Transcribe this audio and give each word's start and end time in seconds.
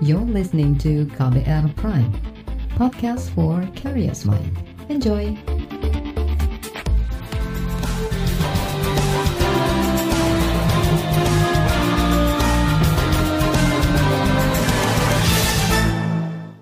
You're 0.00 0.24
listening 0.24 0.80
to 0.80 1.04
KBR 1.12 1.76
Prime, 1.76 2.08
podcast 2.72 3.28
for 3.36 3.60
curious 3.76 4.24
mind. 4.24 4.56
Enjoy! 4.88 5.36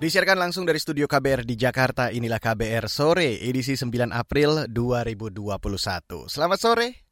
Disiarkan 0.03 0.35
langsung 0.35 0.67
dari 0.67 0.83
studio 0.83 1.07
KBR 1.07 1.47
di 1.47 1.55
Jakarta, 1.55 2.11
inilah 2.11 2.43
KBR 2.43 2.91
Sore, 2.91 3.39
edisi 3.39 3.79
9 3.79 4.11
April 4.11 4.67
2021. 4.67 6.27
Selamat 6.27 6.59
sore, 6.59 7.07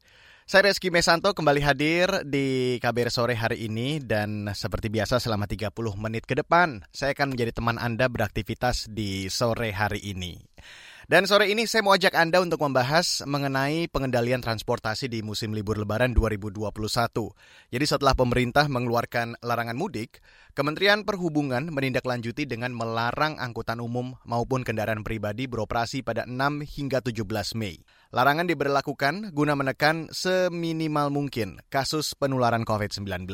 saya 0.48 0.72
Reski 0.72 0.88
Mesanto 0.88 1.36
kembali 1.36 1.60
hadir 1.60 2.24
di 2.24 2.80
KBR 2.80 3.12
Sore 3.12 3.36
hari 3.36 3.68
ini 3.68 4.00
dan 4.00 4.48
seperti 4.56 4.88
biasa 4.88 5.20
selama 5.20 5.44
30 5.44 5.76
menit 6.00 6.24
ke 6.24 6.32
depan, 6.32 6.88
saya 6.88 7.12
akan 7.12 7.36
menjadi 7.36 7.52
teman 7.60 7.76
Anda 7.76 8.08
beraktivitas 8.08 8.88
di 8.88 9.28
sore 9.28 9.76
hari 9.76 10.00
ini. 10.08 10.40
Dan 11.08 11.24
sore 11.24 11.48
ini 11.48 11.64
saya 11.64 11.80
mau 11.80 11.96
ajak 11.96 12.12
Anda 12.12 12.36
untuk 12.44 12.60
membahas 12.60 13.24
mengenai 13.24 13.88
pengendalian 13.88 14.44
transportasi 14.44 15.08
di 15.08 15.24
musim 15.24 15.56
libur 15.56 15.80
lebaran 15.80 16.12
2021. 16.12 16.68
Jadi 17.72 17.84
setelah 17.88 18.12
pemerintah 18.12 18.68
mengeluarkan 18.68 19.40
larangan 19.40 19.72
mudik, 19.72 20.20
Kementerian 20.52 21.08
Perhubungan 21.08 21.72
menindaklanjuti 21.72 22.44
dengan 22.44 22.76
melarang 22.76 23.40
angkutan 23.40 23.80
umum 23.80 24.20
maupun 24.28 24.68
kendaraan 24.68 25.00
pribadi 25.00 25.48
beroperasi 25.48 26.04
pada 26.04 26.28
6 26.28 26.36
hingga 26.76 27.00
17 27.00 27.24
Mei. 27.56 27.80
Larangan 28.12 28.44
diberlakukan 28.44 29.32
guna 29.32 29.56
menekan 29.56 30.12
seminimal 30.12 31.08
mungkin 31.08 31.64
kasus 31.72 32.12
penularan 32.20 32.68
COVID-19. 32.68 33.32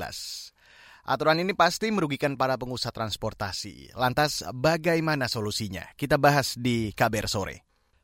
Aturan 1.04 1.36
ini 1.36 1.52
pasti 1.52 1.92
merugikan 1.92 2.40
para 2.40 2.56
pengusaha 2.56 2.88
transportasi. 2.88 3.92
Lantas 3.92 4.40
bagaimana 4.56 5.28
solusinya? 5.28 5.84
Kita 6.00 6.16
bahas 6.16 6.56
di 6.56 6.96
KBR 6.96 7.28
sore. 7.28 7.56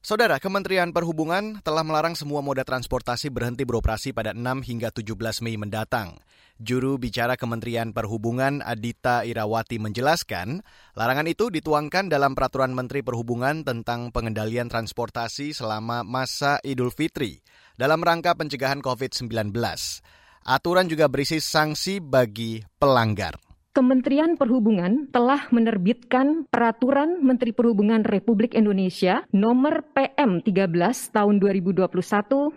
Saudara, 0.04 0.36
Kementerian 0.36 0.92
Perhubungan 0.92 1.64
telah 1.64 1.80
melarang 1.80 2.12
semua 2.12 2.44
moda 2.44 2.60
transportasi 2.60 3.32
berhenti 3.32 3.64
beroperasi 3.64 4.12
pada 4.12 4.36
6 4.36 4.64
hingga 4.68 4.92
17 4.92 5.16
Mei 5.40 5.56
mendatang. 5.56 6.20
Juru 6.60 7.00
bicara 7.00 7.40
Kementerian 7.40 7.96
Perhubungan 7.96 8.60
Adita 8.60 9.24
Irawati 9.24 9.80
menjelaskan, 9.80 10.60
larangan 10.92 11.24
itu 11.24 11.48
dituangkan 11.48 12.12
dalam 12.12 12.36
Peraturan 12.36 12.76
Menteri 12.76 13.00
Perhubungan 13.00 13.64
tentang 13.64 14.12
pengendalian 14.12 14.68
transportasi 14.68 15.56
selama 15.56 16.04
masa 16.04 16.60
Idul 16.64 16.92
Fitri 16.92 17.40
dalam 17.80 18.04
rangka 18.04 18.36
pencegahan 18.36 18.84
COVID-19. 18.84 19.56
Aturan 20.40 20.88
juga 20.88 21.04
berisi 21.06 21.36
sanksi 21.36 22.00
bagi 22.00 22.64
pelanggar. 22.80 23.49
Kementerian 23.70 24.34
Perhubungan 24.34 25.06
telah 25.14 25.46
menerbitkan 25.54 26.42
Peraturan 26.50 27.22
Menteri 27.22 27.54
Perhubungan 27.54 28.02
Republik 28.02 28.58
Indonesia 28.58 29.22
Nomor 29.30 29.86
PM 29.94 30.42
13 30.42 30.74
Tahun 31.14 31.38
2021 31.38 31.86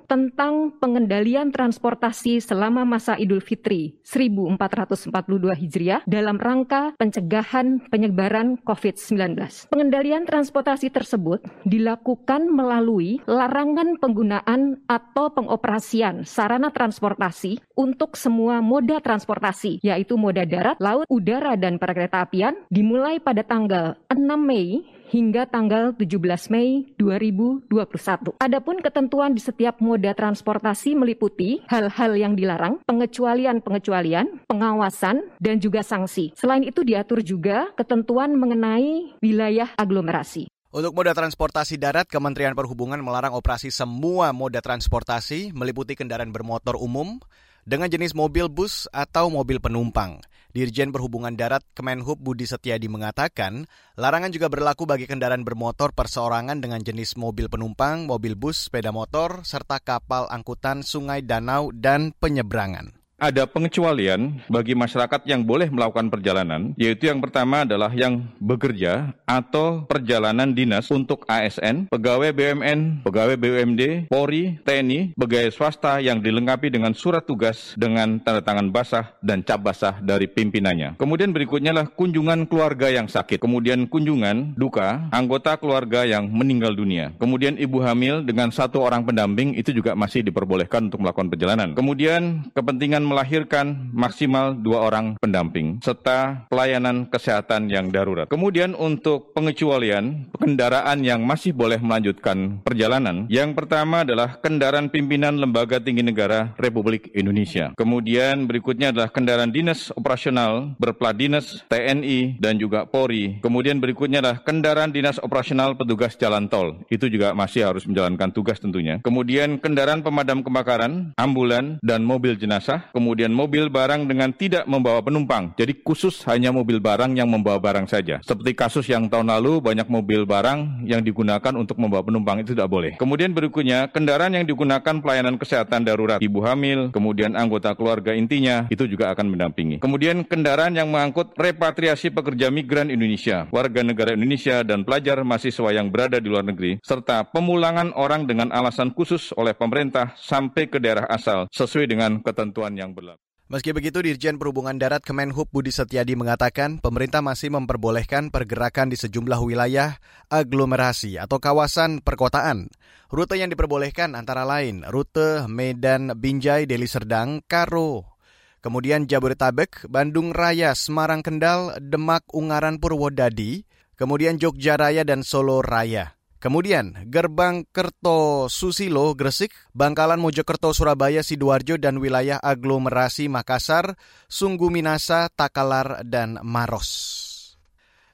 tentang 0.09 0.73
pengendalian 0.81 1.53
transportasi 1.53 2.41
selama 2.41 2.81
masa 2.81 3.13
Idul 3.21 3.45
Fitri 3.45 3.93
1442 4.01 5.13
Hijriah 5.53 6.01
dalam 6.09 6.41
rangka 6.41 6.97
pencegahan 6.97 7.77
penyebaran 7.93 8.57
COVID-19. 8.65 9.69
Pengendalian 9.69 10.25
transportasi 10.25 10.89
tersebut 10.89 11.45
dilakukan 11.69 12.49
melalui 12.49 13.21
larangan 13.29 14.01
penggunaan 14.01 14.81
atau 14.89 15.29
pengoperasian 15.29 16.25
sarana 16.25 16.73
transportasi 16.73 17.61
untuk 17.77 18.17
semua 18.17 18.65
moda 18.65 18.97
transportasi, 18.97 19.77
yaitu 19.85 20.17
moda 20.17 20.41
darat, 20.49 20.81
laut, 20.81 21.02
laut, 21.03 21.11
udara, 21.11 21.59
dan 21.59 21.75
perkereta 21.75 22.23
apian 22.23 22.55
dimulai 22.71 23.19
pada 23.19 23.43
tanggal 23.43 23.99
6 24.07 24.23
Mei 24.39 24.87
hingga 25.11 25.45
tanggal 25.45 25.93
17 25.93 26.49
Mei 26.49 26.95
2021. 26.95 28.39
Adapun 28.39 28.79
ketentuan 28.79 29.35
di 29.35 29.41
setiap 29.43 29.77
moda 29.83 30.15
transportasi 30.15 30.95
meliputi 30.95 31.61
hal-hal 31.67 32.15
yang 32.15 32.33
dilarang, 32.33 32.79
pengecualian-pengecualian, 32.87 34.47
pengawasan, 34.47 35.21
dan 35.37 35.59
juga 35.59 35.83
sanksi. 35.83 36.33
Selain 36.33 36.63
itu 36.63 36.81
diatur 36.81 37.21
juga 37.21 37.69
ketentuan 37.75 38.33
mengenai 38.33 39.19
wilayah 39.21 39.69
aglomerasi. 39.75 40.47
Untuk 40.73 40.97
moda 40.97 41.13
transportasi 41.13 41.77
darat, 41.77 42.09
Kementerian 42.09 42.57
Perhubungan 42.57 42.97
melarang 42.97 43.37
operasi 43.37 43.69
semua 43.69 44.33
moda 44.33 44.57
transportasi 44.57 45.53
meliputi 45.53 45.93
kendaraan 45.93 46.33
bermotor 46.33 46.81
umum 46.81 47.21
dengan 47.63 47.91
jenis 47.91 48.15
mobil 48.15 48.47
bus 48.47 48.87
atau 48.91 49.27
mobil 49.27 49.59
penumpang. 49.59 50.23
Dirjen 50.53 50.93
Perhubungan 50.93 51.33
Darat 51.33 51.65
Kemenhub 51.73 52.21
Budi 52.21 52.45
Setiadi 52.45 52.85
mengatakan, 52.85 53.65
larangan 53.97 54.29
juga 54.29 54.53
berlaku 54.53 54.85
bagi 54.85 55.09
kendaraan 55.09 55.41
bermotor 55.41 55.97
perseorangan 55.97 56.61
dengan 56.61 56.79
jenis 56.79 57.17
mobil 57.17 57.49
penumpang, 57.49 58.05
mobil 58.05 58.37
bus, 58.37 58.69
sepeda 58.69 58.93
motor, 58.93 59.41
serta 59.41 59.81
kapal 59.81 60.29
angkutan 60.29 60.85
sungai, 60.85 61.25
danau, 61.25 61.73
dan 61.73 62.13
penyeberangan 62.21 63.02
ada 63.23 63.47
pengecualian 63.47 64.43
bagi 64.51 64.75
masyarakat 64.75 65.23
yang 65.23 65.47
boleh 65.47 65.71
melakukan 65.71 66.11
perjalanan, 66.11 66.75
yaitu 66.75 67.07
yang 67.07 67.23
pertama 67.23 67.63
adalah 67.63 67.87
yang 67.95 68.27
bekerja 68.43 69.15
atau 69.23 69.87
perjalanan 69.87 70.51
dinas 70.51 70.91
untuk 70.91 71.23
ASN, 71.31 71.87
pegawai 71.87 72.35
BUMN, 72.35 73.07
pegawai 73.07 73.39
BUMD, 73.39 74.11
Polri, 74.11 74.59
TNI, 74.67 75.15
pegawai 75.15 75.55
swasta 75.55 76.03
yang 76.03 76.19
dilengkapi 76.19 76.67
dengan 76.67 76.91
surat 76.91 77.23
tugas 77.23 77.71
dengan 77.79 78.19
tanda 78.19 78.43
tangan 78.43 78.67
basah 78.75 79.15
dan 79.23 79.39
cap 79.39 79.63
basah 79.63 80.03
dari 80.03 80.27
pimpinannya. 80.27 80.99
Kemudian 80.99 81.31
berikutnya 81.31 81.71
adalah 81.71 81.87
kunjungan 81.95 82.51
keluarga 82.51 82.91
yang 82.91 83.07
sakit, 83.07 83.39
kemudian 83.39 83.87
kunjungan 83.87 84.59
duka 84.59 85.07
anggota 85.15 85.55
keluarga 85.55 86.03
yang 86.03 86.27
meninggal 86.27 86.75
dunia. 86.75 87.15
Kemudian 87.15 87.55
ibu 87.55 87.79
hamil 87.79 88.27
dengan 88.27 88.51
satu 88.51 88.83
orang 88.83 89.07
pendamping 89.07 89.55
itu 89.55 89.71
juga 89.71 89.95
masih 89.95 90.27
diperbolehkan 90.27 90.91
untuk 90.91 90.99
melakukan 91.07 91.31
perjalanan. 91.31 91.71
Kemudian 91.71 92.51
kepentingan 92.51 93.12
melahirkan 93.13 93.93
maksimal 93.93 94.57
dua 94.57 94.89
orang 94.89 95.13
pendamping, 95.21 95.77
serta 95.85 96.49
pelayanan 96.49 97.05
kesehatan 97.05 97.69
yang 97.69 97.93
darurat. 97.93 98.25
Kemudian 98.25 98.73
untuk 98.73 99.37
pengecualian 99.37 100.33
kendaraan 100.33 101.05
yang 101.05 101.21
masih 101.21 101.53
boleh 101.53 101.77
melanjutkan 101.77 102.65
perjalanan, 102.65 103.29
yang 103.29 103.53
pertama 103.53 104.01
adalah 104.01 104.41
kendaraan 104.41 104.89
pimpinan 104.89 105.37
Lembaga 105.37 105.77
Tinggi 105.77 106.01
Negara 106.01 106.57
Republik 106.57 107.13
Indonesia. 107.13 107.69
Kemudian 107.77 108.49
berikutnya 108.49 108.89
adalah 108.89 109.13
kendaraan 109.13 109.53
dinas 109.53 109.93
operasional 109.93 110.73
berplat 110.81 111.13
dinas 111.13 111.61
TNI 111.69 112.41
dan 112.41 112.57
juga 112.57 112.89
Polri. 112.89 113.37
Kemudian 113.45 113.77
berikutnya 113.77 114.25
adalah 114.25 114.41
kendaraan 114.41 114.89
dinas 114.89 115.21
operasional 115.21 115.77
petugas 115.77 116.17
jalan 116.17 116.49
tol. 116.49 116.81
Itu 116.89 117.05
juga 117.13 117.37
masih 117.37 117.69
harus 117.69 117.85
menjalankan 117.85 118.33
tugas 118.33 118.57
tentunya. 118.57 118.97
Kemudian 119.05 119.61
kendaraan 119.61 120.01
pemadam 120.01 120.41
kebakaran, 120.41 121.13
ambulan, 121.13 121.77
dan 121.85 122.01
mobil 122.01 122.33
jenazah 122.33 122.89
kemudian 122.89 123.02
mobil 123.03 123.67
barang 123.67 124.07
dengan 124.07 124.31
tidak 124.31 124.63
membawa 124.63 125.03
penumpang. 125.03 125.51
Jadi 125.59 125.83
khusus 125.83 126.23
hanya 126.31 126.55
mobil 126.55 126.79
barang 126.79 127.11
yang 127.13 127.27
membawa 127.27 127.59
barang 127.59 127.85
saja. 127.91 128.23
Seperti 128.23 128.55
kasus 128.55 128.87
yang 128.87 129.11
tahun 129.11 129.29
lalu 129.29 129.59
banyak 129.59 129.87
mobil 129.91 130.23
barang 130.23 130.87
yang 130.87 131.03
digunakan 131.03 131.53
untuk 131.53 131.77
membawa 131.77 132.01
penumpang 132.01 132.41
itu 132.41 132.55
tidak 132.55 132.69
boleh. 132.71 132.91
Kemudian 132.97 133.31
berikutnya 133.31 133.91
kendaraan 133.91 134.33
yang 134.33 134.45
digunakan 134.47 134.95
pelayanan 134.99 135.37
kesehatan 135.37 135.85
darurat 135.87 136.19
ibu 136.19 136.41
hamil, 136.43 136.89
kemudian 136.89 137.37
anggota 137.37 137.77
keluarga 137.77 138.11
intinya 138.11 138.65
itu 138.73 138.89
juga 138.89 139.13
akan 139.13 139.31
mendampingi. 139.31 139.79
Kemudian 139.79 140.25
kendaraan 140.25 140.75
yang 140.75 140.89
mengangkut 140.89 141.35
repatriasi 141.37 142.09
pekerja 142.09 142.49
migran 142.49 142.89
Indonesia, 142.89 143.45
warga 143.53 143.85
negara 143.85 144.17
Indonesia 144.17 144.65
dan 144.65 144.83
pelajar 144.83 145.21
mahasiswa 145.21 145.69
yang 145.71 145.93
berada 145.93 146.17
di 146.17 146.27
luar 146.27 146.43
negeri 146.43 146.81
serta 146.83 147.23
pemulangan 147.31 147.95
orang 147.95 148.27
dengan 148.27 148.51
alasan 148.51 148.91
khusus 148.91 149.31
oleh 149.39 149.55
pemerintah 149.55 150.11
sampai 150.19 150.67
ke 150.67 150.81
daerah 150.81 151.07
asal 151.07 151.47
sesuai 151.53 151.87
dengan 151.87 152.19
ketentuan 152.19 152.75
yang 152.75 152.82
berlaku. 152.91 153.23
Meski 153.51 153.69
begitu, 153.75 153.99
Dirjen 154.01 154.41
Perhubungan 154.41 154.79
Darat 154.79 155.03
Kemenhub 155.03 155.51
Budi 155.51 155.69
Setiadi 155.69 156.17
mengatakan 156.17 156.81
pemerintah 156.81 157.21
masih 157.21 157.51
memperbolehkan 157.53 158.31
pergerakan 158.33 158.89
di 158.89 158.97
sejumlah 158.97 159.37
wilayah 159.43 159.99
aglomerasi 160.31 161.21
atau 161.21 161.37
kawasan 161.37 162.01
perkotaan. 162.01 162.71
Rute 163.13 163.37
yang 163.37 163.53
diperbolehkan 163.53 164.17
antara 164.17 164.41
lain 164.41 164.81
rute 164.89 165.45
Medan 165.45 166.17
Binjai 166.17 166.65
Deli 166.65 166.89
Serdang 166.89 167.45
Karo, 167.45 168.17
kemudian 168.63 169.05
Jabodetabek, 169.05 169.85
Bandung 169.85 170.33
Raya, 170.33 170.73
Semarang 170.73 171.21
Kendal, 171.21 171.77
Demak 171.77 172.25
Ungaran 172.33 172.81
Purwodadi, 172.81 173.69
kemudian 173.99 174.41
Jogja 174.41 174.81
Raya 174.81 175.05
dan 175.05 175.21
Solo 175.21 175.61
Raya. 175.61 176.17
Kemudian 176.43 177.07
Gerbang 177.07 177.63
Kerto 177.71 178.51
Susilo 178.51 179.15
Gresik, 179.15 179.55
Bangkalan 179.71 180.19
Mojokerto 180.19 180.75
Surabaya 180.75 181.23
Sidoarjo 181.23 181.79
dan 181.79 182.03
wilayah 182.03 182.35
aglomerasi 182.35 183.31
Makassar, 183.31 183.95
Sunggu 184.27 184.67
Minasa, 184.67 185.31
Takalar 185.31 186.03
dan 186.03 186.43
Maros. 186.43 187.55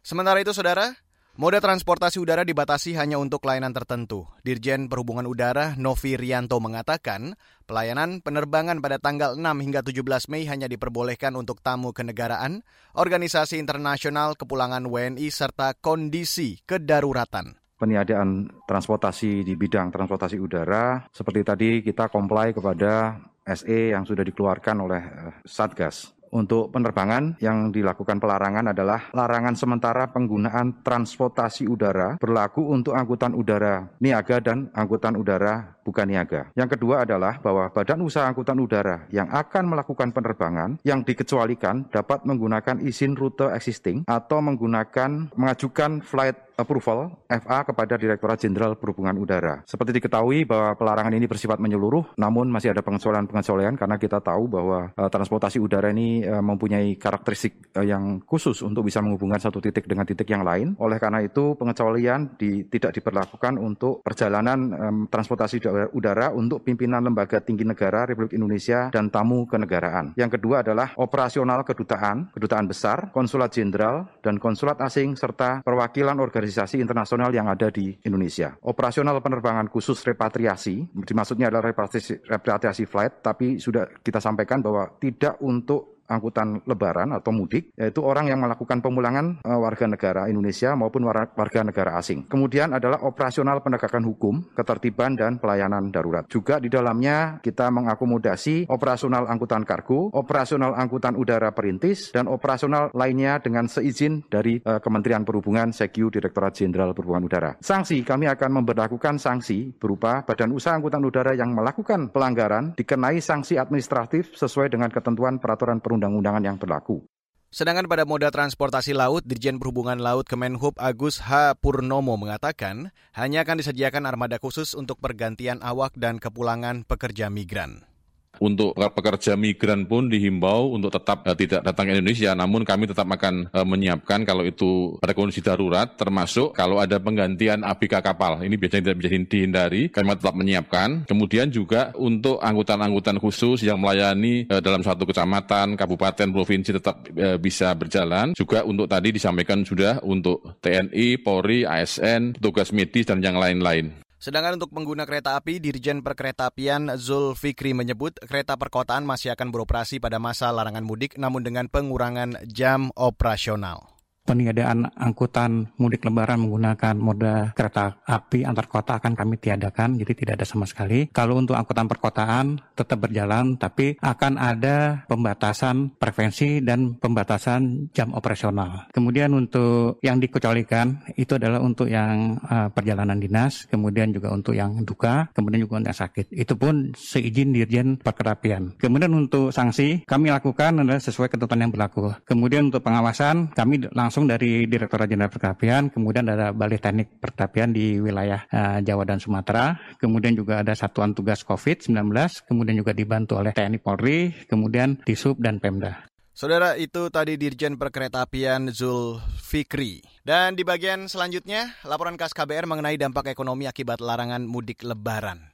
Sementara 0.05 0.45
itu 0.45 0.53
Saudara, 0.53 0.93
Moda 1.41 1.57
transportasi 1.57 2.21
udara 2.21 2.45
dibatasi 2.45 2.93
hanya 3.01 3.17
untuk 3.17 3.49
layanan 3.49 3.73
tertentu. 3.73 4.29
Dirjen 4.45 4.93
Perhubungan 4.93 5.25
Udara 5.25 5.73
Novi 5.73 6.13
Rianto 6.13 6.61
mengatakan, 6.61 7.33
pelayanan 7.65 8.21
penerbangan 8.21 8.77
pada 8.77 9.01
tanggal 9.01 9.41
6 9.41 9.41
hingga 9.41 9.81
17 9.81 10.29
Mei 10.29 10.45
hanya 10.45 10.69
diperbolehkan 10.69 11.33
untuk 11.33 11.65
tamu 11.65 11.97
kenegaraan, 11.97 12.61
organisasi 12.93 13.57
internasional, 13.57 14.37
kepulangan 14.37 14.85
WNI, 14.85 15.33
serta 15.33 15.73
kondisi 15.81 16.61
kedaruratan 16.69 17.57
peniadaan 17.79 18.51
transportasi 18.67 19.47
di 19.47 19.55
bidang 19.55 19.89
transportasi 19.89 20.35
udara. 20.35 21.07
Seperti 21.09 21.41
tadi 21.47 21.69
kita 21.79 22.11
comply 22.11 22.51
kepada 22.51 23.15
SE 23.47 23.95
yang 23.95 24.03
sudah 24.03 24.27
dikeluarkan 24.27 24.75
oleh 24.83 25.01
eh, 25.01 25.33
Satgas. 25.47 26.19
Untuk 26.29 26.69
penerbangan 26.69 27.41
yang 27.41 27.73
dilakukan 27.73 28.21
pelarangan 28.21 28.69
adalah 28.69 29.09
larangan 29.17 29.57
sementara 29.57 30.13
penggunaan 30.13 30.85
transportasi 30.85 31.65
udara 31.65 32.21
berlaku 32.21 32.69
untuk 32.69 32.93
angkutan 32.93 33.33
udara 33.33 33.89
niaga 33.97 34.37
dan 34.37 34.69
angkutan 34.77 35.17
udara 35.17 35.81
bukan 35.81 36.05
niaga. 36.05 36.53
Yang 36.53 36.77
kedua 36.77 37.01
adalah 37.01 37.41
bahwa 37.41 37.73
badan 37.73 38.05
usaha 38.05 38.29
angkutan 38.29 38.61
udara 38.61 39.09
yang 39.09 39.25
akan 39.25 39.73
melakukan 39.73 40.13
penerbangan 40.13 40.77
yang 40.85 41.01
dikecualikan 41.01 41.89
dapat 41.89 42.21
menggunakan 42.29 42.77
izin 42.85 43.17
rute 43.17 43.49
existing 43.49 44.05
atau 44.05 44.37
menggunakan 44.37 45.33
mengajukan 45.33 46.05
flight 46.05 46.48
approval 46.59 47.23
FA 47.31 47.63
kepada 47.63 47.95
Direktorat 47.95 48.43
Jenderal 48.43 48.75
Perhubungan 48.75 49.15
Udara. 49.15 49.63
Seperti 49.63 49.95
diketahui 49.95 50.43
bahwa 50.43 50.75
pelarangan 50.75 51.15
ini 51.15 51.25
bersifat 51.25 51.57
menyeluruh, 51.63 52.19
namun 52.19 52.51
masih 52.51 52.75
ada 52.75 52.83
pengecualian-pengecualian 52.83 53.79
karena 53.79 53.95
kita 53.95 54.19
tahu 54.19 54.51
bahwa 54.51 54.91
uh, 54.93 55.09
transportasi 55.09 55.63
udara 55.63 55.95
ini 55.95 56.27
uh, 56.27 56.43
mempunyai 56.43 56.99
karakteristik 56.99 57.71
uh, 57.79 57.85
yang 57.87 58.19
khusus 58.27 58.59
untuk 58.61 58.83
bisa 58.83 58.99
menghubungkan 58.99 59.39
satu 59.39 59.63
titik 59.63 59.87
dengan 59.87 60.03
titik 60.03 60.27
yang 60.27 60.43
lain. 60.43 60.75
Oleh 60.83 60.99
karena 60.99 61.23
itu, 61.23 61.55
pengecualian 61.55 62.35
di, 62.35 62.67
tidak 62.67 62.91
diperlakukan 62.99 63.55
untuk 63.55 64.03
perjalanan 64.03 64.59
um, 64.75 64.97
transportasi 65.07 65.63
udara 65.95 66.35
untuk 66.35 66.67
pimpinan 66.67 67.07
lembaga 67.07 67.39
tinggi 67.39 67.63
negara 67.63 68.03
Republik 68.03 68.35
Indonesia 68.35 68.91
dan 68.91 69.07
tamu 69.07 69.47
kenegaraan. 69.47 70.11
Yang 70.19 70.39
kedua 70.39 70.61
adalah 70.65 70.91
operasional 70.99 71.63
kedutaan, 71.63 72.33
kedutaan 72.35 72.67
besar, 72.67 73.13
konsulat 73.15 73.55
jenderal, 73.55 74.09
dan 74.19 74.41
konsulat 74.41 74.81
asing 74.83 75.15
serta 75.15 75.61
perwakilan 75.63 76.19
organisasi 76.19 76.48
organisasi 76.49 76.81
internasional 76.81 77.29
yang 77.29 77.45
ada 77.45 77.69
di 77.69 77.93
Indonesia. 78.01 78.57
Operasional 78.65 79.21
penerbangan 79.21 79.69
khusus 79.69 80.01
repatriasi, 80.01 80.89
maksudnya 81.13 81.53
adalah 81.53 81.69
repatriasi, 81.69 82.25
repatriasi 82.25 82.89
flight, 82.89 83.21
tapi 83.21 83.61
sudah 83.61 83.85
kita 84.01 84.17
sampaikan 84.17 84.65
bahwa 84.65 84.97
tidak 84.97 85.37
untuk 85.45 85.98
angkutan 86.09 86.65
lebaran 86.65 87.13
atau 87.13 87.29
mudik, 87.29 87.71
yaitu 87.77 88.01
orang 88.01 88.27
yang 88.27 88.41
melakukan 88.41 88.81
pemulangan 88.81 89.39
e, 89.45 89.51
warga 89.53 89.85
negara 89.85 90.25
Indonesia 90.27 90.73
maupun 90.73 91.05
warga 91.07 91.61
negara 91.61 92.01
asing. 92.01 92.25
Kemudian 92.25 92.73
adalah 92.73 93.05
operasional 93.05 93.61
penegakan 93.61 94.03
hukum, 94.03 94.41
ketertiban, 94.57 95.13
dan 95.13 95.37
pelayanan 95.37 95.93
darurat. 95.93 96.25
Juga 96.27 96.57
di 96.57 96.67
dalamnya 96.67 97.37
kita 97.39 97.69
mengakomodasi 97.69 98.67
operasional 98.67 99.29
angkutan 99.29 99.63
kargo, 99.63 100.09
operasional 100.11 100.73
angkutan 100.73 101.13
udara 101.13 101.53
perintis, 101.53 102.09
dan 102.09 102.25
operasional 102.25 102.89
lainnya 102.97 103.37
dengan 103.39 103.69
seizin 103.69 104.25
dari 104.27 104.59
e, 104.59 104.71
Kementerian 104.81 105.21
Perhubungan, 105.21 105.69
Sekiu 105.69 106.09
Direktorat 106.09 106.57
Jenderal 106.57 106.97
Perhubungan 106.97 107.29
Udara. 107.29 107.51
Sanksi, 107.61 108.01
kami 108.01 108.25
akan 108.25 108.63
memperlakukan 108.63 109.21
sanksi 109.21 109.69
berupa 109.77 110.25
badan 110.25 110.49
usaha 110.55 110.73
angkutan 110.73 111.03
udara 111.05 111.37
yang 111.37 111.53
melakukan 111.53 112.09
pelanggaran 112.09 112.73
dikenai 112.73 113.21
sanksi 113.21 113.59
administratif 113.59 114.33
sesuai 114.33 114.71
dengan 114.71 114.89
ketentuan 114.89 115.37
peraturan 115.37 115.83
perundang 115.83 115.98
undang-undangan 115.99 116.41
yang 116.47 116.55
berlaku. 116.55 117.03
Sedangkan 117.49 117.89
pada 117.89 118.05
moda 118.05 118.29
transportasi 118.29 118.93
laut, 118.93 119.25
Dirjen 119.25 119.57
Perhubungan 119.57 119.97
Laut 119.97 120.23
Kemenhub 120.29 120.77
Agus 120.77 121.17
H. 121.17 121.57
Purnomo 121.57 122.13
mengatakan 122.13 122.93
hanya 123.17 123.41
akan 123.41 123.57
disediakan 123.59 124.05
armada 124.05 124.37
khusus 124.37 124.77
untuk 124.77 125.01
pergantian 125.01 125.57
awak 125.65 125.97
dan 125.97 126.21
kepulangan 126.21 126.85
pekerja 126.85 127.33
migran. 127.33 127.89
Untuk 128.39 128.75
pekerja 128.75 129.35
migran 129.35 129.83
pun 129.83 130.07
dihimbau 130.07 130.71
untuk 130.71 130.89
tetap 130.89 131.27
uh, 131.27 131.35
tidak 131.35 131.61
datang 131.63 131.91
ke 131.91 131.99
Indonesia, 131.99 132.31
namun 132.33 132.63
kami 132.63 132.87
tetap 132.87 133.05
akan 133.05 133.51
uh, 133.51 133.67
menyiapkan 133.67 134.23
kalau 134.23 134.47
itu 134.47 134.95
pada 135.03 135.11
kondisi 135.11 135.43
darurat, 135.43 135.95
termasuk 135.99 136.55
kalau 136.55 136.79
ada 136.79 136.97
penggantian 136.97 137.61
ABK 137.67 137.99
kapal. 137.99 138.39
Ini 138.39 138.55
biasanya 138.55 138.91
tidak 138.91 138.97
bisa 139.03 139.09
dihindari, 139.27 139.81
kami 139.91 140.15
tetap 140.15 140.35
menyiapkan. 140.35 141.03
Kemudian 141.05 141.51
juga 141.51 141.91
untuk 141.99 142.39
angkutan-angkutan 142.39 143.19
khusus 143.19 143.61
yang 143.63 143.77
melayani 143.77 144.47
uh, 144.47 144.63
dalam 144.63 144.81
satu 144.81 145.03
kecamatan, 145.03 145.75
kabupaten, 145.75 146.27
provinsi 146.31 146.79
tetap 146.79 147.03
uh, 147.15 147.37
bisa 147.37 147.75
berjalan. 147.75 148.31
Juga 148.33 148.63
untuk 148.63 148.87
tadi 148.87 149.11
disampaikan 149.11 149.67
sudah 149.67 149.99
untuk 150.07 150.59
TNI, 150.63 151.19
Polri, 151.21 151.67
ASN, 151.67 152.39
petugas 152.39 152.71
medis, 152.71 153.05
dan 153.05 153.19
yang 153.19 153.37
lain-lain. 153.37 154.08
Sedangkan 154.19 154.59
untuk 154.59 154.75
pengguna 154.75 155.07
kereta 155.07 155.39
api, 155.39 155.63
Dirjen 155.63 156.03
Perkeretaapian 156.03 156.91
Zul 156.99 157.39
Fikri 157.39 157.71
menyebut 157.71 158.19
kereta 158.19 158.59
perkotaan 158.59 159.07
masih 159.07 159.31
akan 159.31 159.47
beroperasi 159.47 160.03
pada 160.03 160.19
masa 160.19 160.51
larangan 160.51 160.83
mudik 160.83 161.15
namun 161.15 161.39
dengan 161.39 161.71
pengurangan 161.71 162.43
jam 162.43 162.91
operasional 162.99 163.98
peniadaan 164.29 164.85
angkutan 164.93 165.73
mudik 165.81 166.05
lebaran 166.05 166.45
menggunakan 166.45 166.93
moda 167.01 167.49
kereta 167.57 167.97
api 168.05 168.45
antar 168.45 168.69
kota 168.69 169.01
akan 169.01 169.17
kami 169.17 169.41
tiadakan, 169.41 169.97
jadi 169.97 170.13
tidak 170.13 170.33
ada 170.37 170.45
sama 170.45 170.69
sekali. 170.69 171.09
Kalau 171.09 171.41
untuk 171.41 171.57
angkutan 171.57 171.89
perkotaan 171.89 172.61
tetap 172.77 173.01
berjalan, 173.01 173.57
tapi 173.57 173.97
akan 173.97 174.37
ada 174.37 175.07
pembatasan 175.09 175.97
frekuensi 175.97 176.61
dan 176.61 176.99
pembatasan 176.99 177.89
jam 177.95 178.11
operasional. 178.13 178.91
Kemudian 178.91 179.31
untuk 179.31 179.97
yang 180.03 180.19
dikecualikan 180.19 181.15
itu 181.15 181.39
adalah 181.39 181.63
untuk 181.63 181.87
yang 181.87 182.37
uh, 182.43 182.67
perjalanan 182.69 183.17
dinas, 183.17 183.65
kemudian 183.71 184.11
juga 184.11 184.29
untuk 184.35 184.53
yang 184.53 184.83
duka, 184.83 185.31
kemudian 185.31 185.63
juga 185.63 185.79
untuk 185.79 185.89
yang 185.95 186.01
sakit. 186.03 186.25
Itu 186.35 186.59
pun 186.59 186.91
seizin 186.93 187.55
Dirjen 187.55 187.95
Perkerapian. 188.03 188.75
Kemudian 188.75 189.15
untuk 189.15 189.55
sanksi 189.55 190.03
kami 190.03 190.29
lakukan 190.35 190.83
adalah 190.83 190.99
sesuai 190.99 191.31
ketentuan 191.31 191.63
yang 191.63 191.71
berlaku. 191.71 192.11
Kemudian 192.27 192.67
untuk 192.67 192.83
pengawasan 192.83 193.55
kami 193.55 193.87
langsung 193.95 194.18
langsung 194.19 194.35
dari 194.35 194.67
Direktorat 194.67 195.07
Jenderal 195.07 195.31
Pertapian, 195.31 195.87
kemudian 195.87 196.27
ada 196.27 196.51
Balai 196.51 196.75
Teknik 196.75 197.23
Pertapian 197.23 197.71
di 197.71 198.03
wilayah 198.03 198.43
uh, 198.51 198.83
Jawa 198.83 199.07
dan 199.07 199.23
Sumatera, 199.23 199.79
kemudian 199.95 200.35
juga 200.35 200.59
ada 200.59 200.75
Satuan 200.75 201.15
Tugas 201.15 201.47
COVID-19, 201.47 202.11
kemudian 202.43 202.75
juga 202.75 202.91
dibantu 202.91 203.39
oleh 203.39 203.55
TNI 203.55 203.79
Polri, 203.79 204.35
kemudian 204.43 204.99
Disub 205.07 205.39
dan 205.39 205.63
Pemda. 205.63 206.03
Saudara 206.35 206.75
itu 206.75 207.07
tadi 207.07 207.39
Dirjen 207.39 207.79
Perkeretaapian 207.79 208.75
Zul 208.75 209.23
Fikri. 209.39 210.03
Dan 210.19 210.59
di 210.59 210.67
bagian 210.67 211.07
selanjutnya, 211.07 211.79
laporan 211.87 212.19
khas 212.19 212.35
KBR 212.35 212.67
mengenai 212.67 212.99
dampak 212.99 213.31
ekonomi 213.31 213.71
akibat 213.71 214.03
larangan 214.03 214.43
mudik 214.43 214.83
lebaran. 214.83 215.47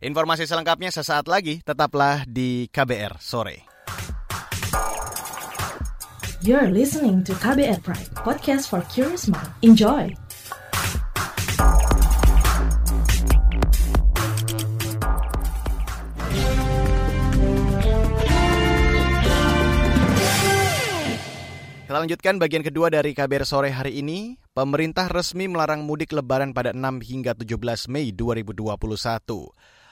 Informasi 0.00 0.48
selengkapnya 0.48 0.88
sesaat 0.88 1.28
lagi, 1.28 1.60
tetaplah 1.60 2.24
di 2.24 2.64
KBR 2.72 3.20
sore. 3.20 3.68
You're 6.40 6.72
listening 6.72 7.20
to 7.28 7.36
KBR 7.36 7.84
Pride, 7.84 8.16
podcast 8.16 8.72
for 8.72 8.80
curious 8.88 9.28
mind. 9.28 9.44
Enjoy! 9.60 10.08
Kita 21.84 21.92
lanjutkan 21.92 22.40
bagian 22.40 22.64
kedua 22.64 22.88
dari 22.88 23.12
KBR 23.12 23.44
sore 23.44 23.68
hari 23.68 24.00
ini. 24.00 24.40
Pemerintah 24.56 25.12
resmi 25.12 25.44
melarang 25.44 25.84
mudik 25.84 26.16
lebaran 26.16 26.56
pada 26.56 26.72
6 26.72 27.04
hingga 27.04 27.36
17 27.36 27.52
Mei 27.92 28.16
2021. 28.16 28.80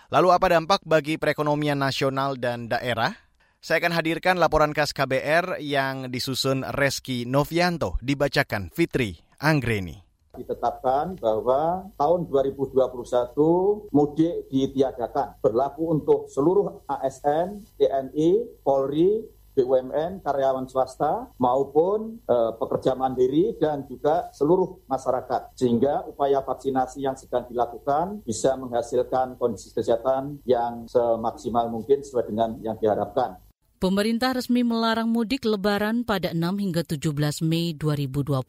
Lalu 0.09 0.28
apa 0.33 0.47
dampak 0.49 0.81
bagi 0.88 1.21
perekonomian 1.21 1.76
nasional 1.76 2.40
dan 2.40 2.73
daerah? 2.73 3.27
Saya 3.59 3.83
akan 3.83 3.99
hadirkan 3.99 4.38
laporan 4.38 4.71
khas 4.71 4.95
KBR 4.95 5.59
yang 5.59 6.15
disusun 6.15 6.62
Reski 6.79 7.27
Novianto, 7.27 7.99
dibacakan 7.99 8.71
Fitri 8.71 9.19
Anggreni 9.43 10.07
ditetapkan 10.38 11.19
bahwa 11.19 11.91
tahun 11.99 12.31
2021 12.31 13.91
mudik 13.91 14.47
ditiadakan 14.55 15.43
berlaku 15.43 15.91
untuk 15.91 16.31
seluruh 16.31 16.87
ASN, 16.87 17.67
TNI, 17.75 18.62
Polri, 18.62 19.27
BUMN, 19.59 20.23
karyawan 20.23 20.71
swasta 20.71 21.35
maupun 21.43 22.23
e, 22.23 22.37
pekerja 22.62 22.95
mandiri 22.95 23.59
dan 23.59 23.83
juga 23.91 24.31
seluruh 24.31 24.87
masyarakat. 24.87 25.59
Sehingga 25.59 26.07
upaya 26.07 26.47
vaksinasi 26.47 27.03
yang 27.03 27.19
sedang 27.19 27.50
dilakukan 27.50 28.23
bisa 28.23 28.55
menghasilkan 28.55 29.35
kondisi 29.35 29.75
kesehatan 29.75 30.38
yang 30.47 30.87
semaksimal 30.87 31.67
mungkin 31.67 32.07
sesuai 32.07 32.31
dengan 32.31 32.55
yang 32.62 32.79
diharapkan. 32.79 33.48
Pemerintah 33.78 34.35
resmi 34.35 34.66
melarang 34.66 35.06
mudik 35.06 35.47
lebaran 35.47 36.02
pada 36.02 36.35
6 36.35 36.42
hingga 36.58 36.82
17 36.82 37.47
Mei 37.47 37.78
2021 37.78 38.42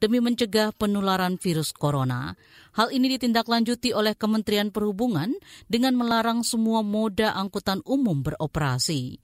demi 0.00 0.24
mencegah 0.24 0.72
penularan 0.72 1.36
virus 1.36 1.76
corona. 1.76 2.32
Hal 2.72 2.96
ini 2.96 3.12
ditindaklanjuti 3.12 3.92
oleh 3.92 4.16
Kementerian 4.16 4.72
Perhubungan 4.72 5.36
dengan 5.68 6.00
melarang 6.00 6.48
semua 6.48 6.80
moda 6.80 7.36
angkutan 7.36 7.84
umum 7.84 8.24
beroperasi. 8.24 9.20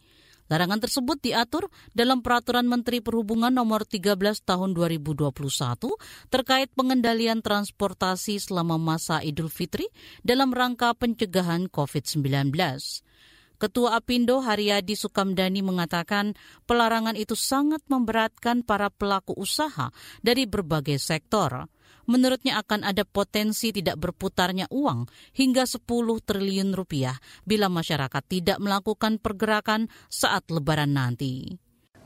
Larangan 0.53 0.85
tersebut 0.85 1.17
diatur 1.25 1.73
dalam 1.97 2.21
Peraturan 2.21 2.69
Menteri 2.69 3.01
Perhubungan 3.01 3.53
Nomor 3.53 3.89
13 3.89 4.13
Tahun 4.45 4.71
2021 4.77 5.33
terkait 6.29 6.69
pengendalian 6.77 7.41
transportasi 7.41 8.37
selama 8.45 8.77
masa 8.77 9.25
Idul 9.25 9.49
Fitri 9.49 9.89
dalam 10.21 10.53
rangka 10.53 10.93
pencegahan 10.93 11.73
COVID-19. 11.73 12.53
Ketua 13.59 13.99
Apindo 13.99 14.39
Haryadi 14.39 14.95
Sukamdani 14.95 15.67
mengatakan 15.67 16.39
pelarangan 16.63 17.19
itu 17.19 17.35
sangat 17.35 17.83
memberatkan 17.91 18.63
para 18.63 18.87
pelaku 18.87 19.35
usaha 19.35 19.91
dari 20.23 20.47
berbagai 20.47 21.03
sektor. 21.03 21.67
Menurutnya 22.07 22.63
akan 22.63 22.87
ada 22.87 23.03
potensi 23.03 23.75
tidak 23.75 23.99
berputarnya 23.99 24.71
uang 24.71 25.11
hingga 25.35 25.67
10 25.67 25.85
triliun 26.25 26.71
rupiah 26.73 27.19
bila 27.43 27.67
masyarakat 27.67 28.23
tidak 28.31 28.63
melakukan 28.63 29.19
pergerakan 29.19 29.91
saat 30.07 30.47
lebaran 30.49 30.95
nanti. 30.95 31.59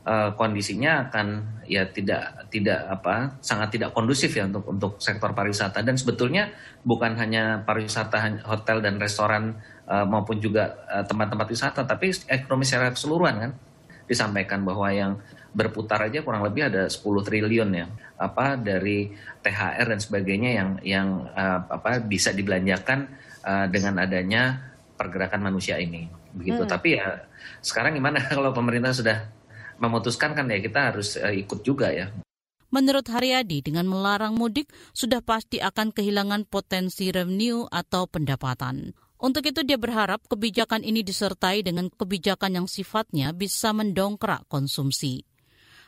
Uh, 0.03 0.35
kondisinya 0.35 1.07
akan 1.07 1.27
ya 1.63 1.87
tidak 1.87 2.51
tidak 2.51 2.91
apa 2.91 3.39
sangat 3.39 3.79
tidak 3.79 3.95
kondusif 3.95 4.35
ya 4.35 4.43
untuk 4.43 4.67
untuk 4.67 4.99
sektor 4.99 5.31
pariwisata 5.31 5.79
dan 5.79 5.95
sebetulnya 5.95 6.51
bukan 6.83 7.15
hanya 7.15 7.63
pariwisata 7.63 8.43
hotel 8.43 8.83
dan 8.83 8.99
restoran 8.99 9.63
uh, 9.87 10.05
maupun 10.07 10.39
juga 10.39 10.85
uh, 10.89 11.03
tempat-tempat 11.03 11.47
wisata 11.49 11.81
tapi 11.83 12.11
ekonomi 12.27 12.63
secara 12.67 12.91
keseluruhan 12.91 13.35
kan 13.39 13.51
disampaikan 14.03 14.61
bahwa 14.67 14.91
yang 14.91 15.17
berputar 15.53 16.09
aja 16.09 16.25
kurang 16.25 16.41
lebih 16.43 16.65
ada 16.67 16.89
10 16.89 16.99
triliun 16.99 17.69
ya 17.71 17.85
apa 18.17 18.57
dari 18.57 19.13
THR 19.45 19.85
dan 19.85 19.99
sebagainya 20.01 20.51
yang 20.57 20.69
yang 20.81 21.07
uh, 21.29 21.69
apa 21.69 22.01
bisa 22.01 22.33
dibelanjakan 22.33 23.05
uh, 23.45 23.65
dengan 23.69 24.01
adanya 24.01 24.73
pergerakan 24.97 25.45
manusia 25.45 25.77
ini 25.77 26.09
begitu. 26.33 26.65
Hmm. 26.65 26.71
Tapi 26.71 26.97
ya 26.97 27.29
sekarang 27.61 27.93
gimana 27.93 28.25
kalau 28.33 28.51
pemerintah 28.51 28.91
sudah 28.91 29.29
memutuskan 29.77 30.33
kan 30.33 30.49
ya 30.49 30.59
kita 30.59 30.93
harus 30.93 31.15
uh, 31.21 31.31
ikut 31.31 31.61
juga 31.61 31.93
ya. 31.93 32.09
Menurut 32.73 33.05
Haryadi, 33.05 33.61
dengan 33.61 33.85
melarang 33.85 34.33
mudik 34.33 34.65
sudah 34.97 35.21
pasti 35.21 35.61
akan 35.61 35.93
kehilangan 35.93 36.49
potensi 36.49 37.13
revenue 37.13 37.69
atau 37.69 38.09
pendapatan. 38.09 38.97
Untuk 39.23 39.47
itu 39.47 39.63
dia 39.63 39.79
berharap 39.79 40.27
kebijakan 40.27 40.83
ini 40.83 40.99
disertai 40.99 41.63
dengan 41.63 41.87
kebijakan 41.87 42.59
yang 42.59 42.67
sifatnya 42.67 43.31
bisa 43.31 43.71
mendongkrak 43.71 44.43
konsumsi. 44.51 45.23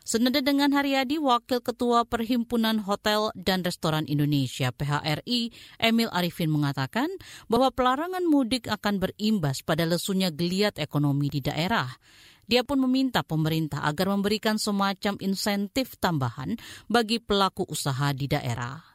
Senada 0.07 0.39
dengan 0.39 0.71
Haryadi, 0.71 1.19
Wakil 1.19 1.59
Ketua 1.59 2.07
Perhimpunan 2.07 2.79
Hotel 2.79 3.35
dan 3.35 3.59
Restoran 3.59 4.07
Indonesia 4.07 4.71
PHRI, 4.71 5.51
Emil 5.81 6.07
Arifin 6.15 6.47
mengatakan 6.47 7.11
bahwa 7.51 7.75
pelarangan 7.75 8.23
mudik 8.23 8.71
akan 8.71 9.03
berimbas 9.03 9.65
pada 9.67 9.83
lesunya 9.83 10.31
geliat 10.31 10.79
ekonomi 10.79 11.27
di 11.27 11.43
daerah. 11.43 11.91
Dia 12.45 12.63
pun 12.63 12.79
meminta 12.79 13.25
pemerintah 13.25 13.83
agar 13.83 14.15
memberikan 14.15 14.55
semacam 14.55 15.19
insentif 15.19 15.99
tambahan 15.99 16.55
bagi 16.87 17.19
pelaku 17.19 17.67
usaha 17.67 18.13
di 18.15 18.31
daerah. 18.31 18.94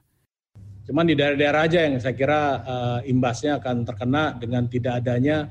Cuman 0.91 1.07
di 1.07 1.15
daerah-daerah 1.15 1.63
aja 1.71 1.87
yang 1.87 2.03
saya 2.03 2.19
kira 2.19 2.41
uh, 2.67 3.01
imbasnya 3.07 3.63
akan 3.63 3.87
terkena 3.87 4.35
dengan 4.35 4.67
tidak 4.67 4.99
adanya 4.99 5.47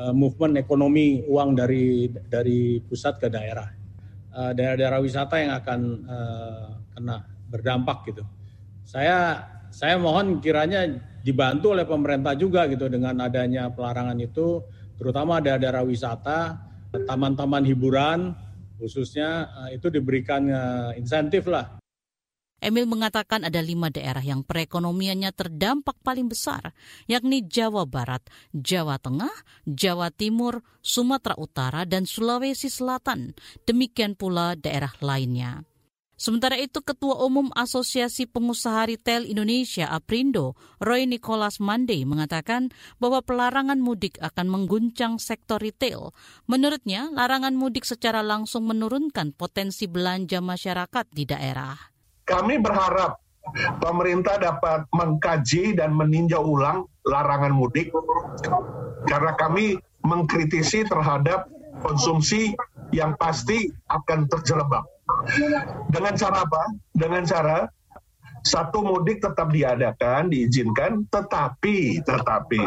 uh, 0.00 0.16
movement 0.16 0.56
ekonomi 0.56 1.28
uang 1.28 1.52
dari 1.52 2.08
dari 2.08 2.80
pusat 2.80 3.20
ke 3.20 3.28
daerah. 3.28 3.68
Eh, 4.38 4.52
daerah-daerah 4.54 5.00
wisata 5.02 5.34
yang 5.42 5.52
akan 5.58 5.80
uh, 6.06 6.68
kena 6.94 7.26
berdampak 7.50 8.06
gitu. 8.06 8.22
Saya 8.86 9.44
saya 9.68 9.98
mohon 9.98 10.38
kiranya 10.38 10.86
dibantu 11.26 11.74
oleh 11.74 11.82
pemerintah 11.82 12.38
juga 12.38 12.70
gitu 12.70 12.86
dengan 12.86 13.18
adanya 13.18 13.66
pelarangan 13.66 14.14
itu, 14.22 14.62
terutama 14.94 15.42
daerah-daerah 15.42 15.82
wisata, 15.82 16.54
taman-taman 17.04 17.66
hiburan 17.66 18.32
khususnya 18.78 19.50
uh, 19.52 19.68
itu 19.74 19.90
diberikan 19.90 20.46
uh, 20.48 20.90
insentif 20.94 21.50
lah 21.50 21.77
Emil 22.58 22.90
mengatakan 22.90 23.46
ada 23.46 23.62
lima 23.62 23.86
daerah 23.86 24.22
yang 24.22 24.42
perekonomiannya 24.42 25.30
terdampak 25.30 25.94
paling 26.02 26.26
besar, 26.26 26.74
yakni 27.06 27.46
Jawa 27.46 27.86
Barat, 27.86 28.26
Jawa 28.50 28.98
Tengah, 28.98 29.32
Jawa 29.62 30.10
Timur, 30.10 30.66
Sumatera 30.82 31.38
Utara, 31.38 31.86
dan 31.86 32.02
Sulawesi 32.02 32.66
Selatan. 32.66 33.38
Demikian 33.62 34.18
pula 34.18 34.58
daerah 34.58 34.90
lainnya. 34.98 35.62
Sementara 36.18 36.58
itu, 36.58 36.82
Ketua 36.82 37.22
Umum 37.22 37.46
Asosiasi 37.54 38.26
Pengusaha 38.26 38.90
Retail 38.90 39.22
Indonesia 39.22 39.86
Aprindo, 39.86 40.58
Roy 40.82 41.06
Nicholas 41.06 41.62
Monday 41.62 42.02
mengatakan 42.02 42.74
bahwa 42.98 43.22
pelarangan 43.22 43.78
mudik 43.78 44.18
akan 44.18 44.50
mengguncang 44.50 45.22
sektor 45.22 45.62
retail. 45.62 46.10
Menurutnya, 46.50 47.06
larangan 47.14 47.54
mudik 47.54 47.86
secara 47.86 48.26
langsung 48.26 48.66
menurunkan 48.66 49.30
potensi 49.30 49.86
belanja 49.86 50.42
masyarakat 50.42 51.06
di 51.14 51.22
daerah. 51.22 51.97
Kami 52.28 52.60
berharap 52.60 53.16
pemerintah 53.80 54.36
dapat 54.36 54.84
mengkaji 54.92 55.72
dan 55.72 55.96
meninjau 55.96 56.44
ulang 56.44 56.84
larangan 57.08 57.56
mudik 57.56 57.88
karena 59.08 59.32
kami 59.40 59.80
mengkritisi 60.04 60.84
terhadap 60.84 61.48
konsumsi 61.80 62.52
yang 62.92 63.16
pasti 63.16 63.72
akan 63.88 64.28
terjelebak. 64.28 64.84
Dengan 65.88 66.14
cara 66.16 66.44
apa? 66.44 66.62
Dengan 66.92 67.24
cara 67.24 67.64
satu 68.44 68.84
mudik 68.84 69.24
tetap 69.24 69.50
diadakan, 69.50 70.30
diizinkan, 70.30 71.04
tetapi 71.10 72.00
tetapi 72.04 72.62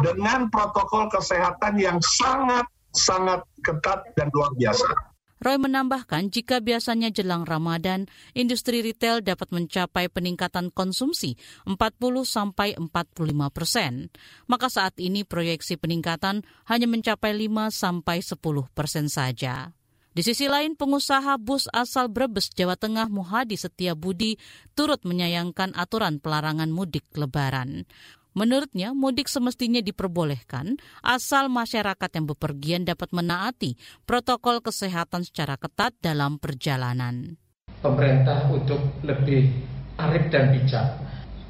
dengan 0.00 0.48
protokol 0.48 1.10
kesehatan 1.12 1.76
yang 1.76 1.98
sangat 2.00 2.64
sangat 2.90 3.42
ketat 3.62 4.02
dan 4.18 4.32
luar 4.34 4.50
biasa. 4.58 5.09
Roy 5.40 5.56
menambahkan 5.56 6.28
jika 6.28 6.60
biasanya 6.60 7.08
jelang 7.08 7.48
Ramadan, 7.48 8.12
industri 8.36 8.84
retail 8.84 9.24
dapat 9.24 9.48
mencapai 9.56 10.12
peningkatan 10.12 10.68
konsumsi 10.68 11.40
40 11.64 11.80
sampai 12.28 12.76
45 12.76 13.48
persen. 13.48 14.12
Maka 14.44 14.68
saat 14.68 15.00
ini 15.00 15.24
proyeksi 15.24 15.80
peningkatan 15.80 16.44
hanya 16.68 16.84
mencapai 16.84 17.32
5 17.32 17.72
sampai 17.72 18.20
10 18.20 18.36
persen 18.76 19.08
saja. 19.08 19.72
Di 20.10 20.26
sisi 20.26 20.50
lain, 20.50 20.74
pengusaha 20.74 21.38
bus 21.38 21.70
asal 21.70 22.10
Brebes, 22.10 22.50
Jawa 22.50 22.74
Tengah 22.74 23.06
Muhadi 23.08 23.54
Setia 23.54 23.94
Budi 23.94 24.36
turut 24.74 25.00
menyayangkan 25.06 25.72
aturan 25.72 26.18
pelarangan 26.18 26.68
mudik 26.68 27.06
lebaran. 27.14 27.86
Menurutnya, 28.30 28.94
mudik 28.94 29.26
semestinya 29.26 29.82
diperbolehkan 29.82 30.78
asal 31.02 31.50
masyarakat 31.50 32.10
yang 32.14 32.26
bepergian 32.30 32.82
dapat 32.86 33.10
menaati 33.10 33.74
protokol 34.06 34.62
kesehatan 34.62 35.26
secara 35.26 35.58
ketat 35.58 35.98
dalam 35.98 36.38
perjalanan. 36.38 37.34
Pemerintah 37.82 38.46
untuk 38.54 38.78
lebih 39.02 39.50
arif 39.98 40.30
dan 40.30 40.54
bijak 40.54 41.00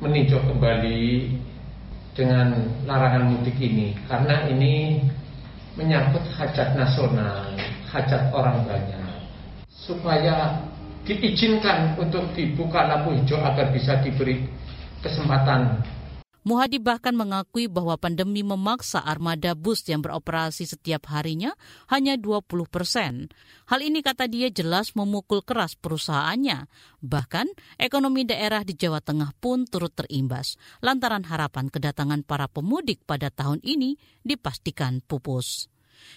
meninjau 0.00 0.40
kembali 0.48 1.28
dengan 2.16 2.56
larangan 2.88 3.28
mudik 3.28 3.60
ini 3.60 3.92
karena 4.08 4.48
ini 4.48 5.04
menyangkut 5.76 6.24
hajat 6.34 6.74
nasional, 6.74 7.54
hajat 7.92 8.32
orang 8.32 8.64
banyak 8.64 9.00
supaya 9.68 10.64
diizinkan 11.04 11.96
untuk 11.96 12.28
dibuka 12.36 12.84
lampu 12.88 13.16
hijau 13.16 13.40
agar 13.40 13.72
bisa 13.72 13.98
diberi 14.04 14.44
kesempatan 15.00 15.80
Muhadi 16.40 16.80
bahkan 16.80 17.12
mengakui 17.12 17.68
bahwa 17.68 18.00
pandemi 18.00 18.40
memaksa 18.40 19.04
armada 19.04 19.52
bus 19.52 19.84
yang 19.84 20.00
beroperasi 20.00 20.64
setiap 20.64 21.12
harinya 21.12 21.52
hanya 21.92 22.16
20 22.16 22.64
persen. 22.64 23.28
Hal 23.68 23.84
ini 23.84 24.00
kata 24.00 24.24
dia 24.24 24.48
jelas 24.48 24.96
memukul 24.96 25.44
keras 25.44 25.76
perusahaannya. 25.76 26.64
Bahkan 27.04 27.46
ekonomi 27.76 28.24
daerah 28.24 28.64
di 28.64 28.72
Jawa 28.72 29.04
Tengah 29.04 29.36
pun 29.36 29.68
turut 29.68 29.92
terimbas 29.92 30.56
lantaran 30.80 31.28
harapan 31.28 31.68
kedatangan 31.68 32.24
para 32.24 32.48
pemudik 32.48 33.04
pada 33.04 33.28
tahun 33.28 33.60
ini 33.60 34.00
dipastikan 34.24 35.04
pupus. 35.04 35.68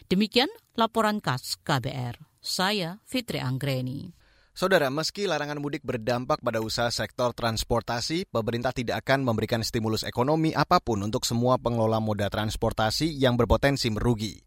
Demikian 0.07 0.47
laporan 0.79 1.19
khas 1.19 1.59
KBR. 1.59 2.15
Saya 2.39 3.03
Fitri 3.03 3.43
Anggreni. 3.43 4.22
Saudara, 4.53 4.93
meski 4.93 5.25
larangan 5.25 5.57
mudik 5.57 5.81
berdampak 5.81 6.37
pada 6.37 6.61
usaha 6.61 6.93
sektor 6.93 7.33
transportasi, 7.33 8.29
pemerintah 8.29 8.69
tidak 8.69 9.01
akan 9.01 9.25
memberikan 9.25 9.65
stimulus 9.65 10.05
ekonomi 10.05 10.53
apa 10.53 10.77
pun 10.77 11.01
untuk 11.01 11.25
semua 11.25 11.57
pengelola 11.57 11.97
moda 11.97 12.29
transportasi 12.29 13.17
yang 13.17 13.33
berpotensi 13.33 13.89
merugi. 13.89 14.37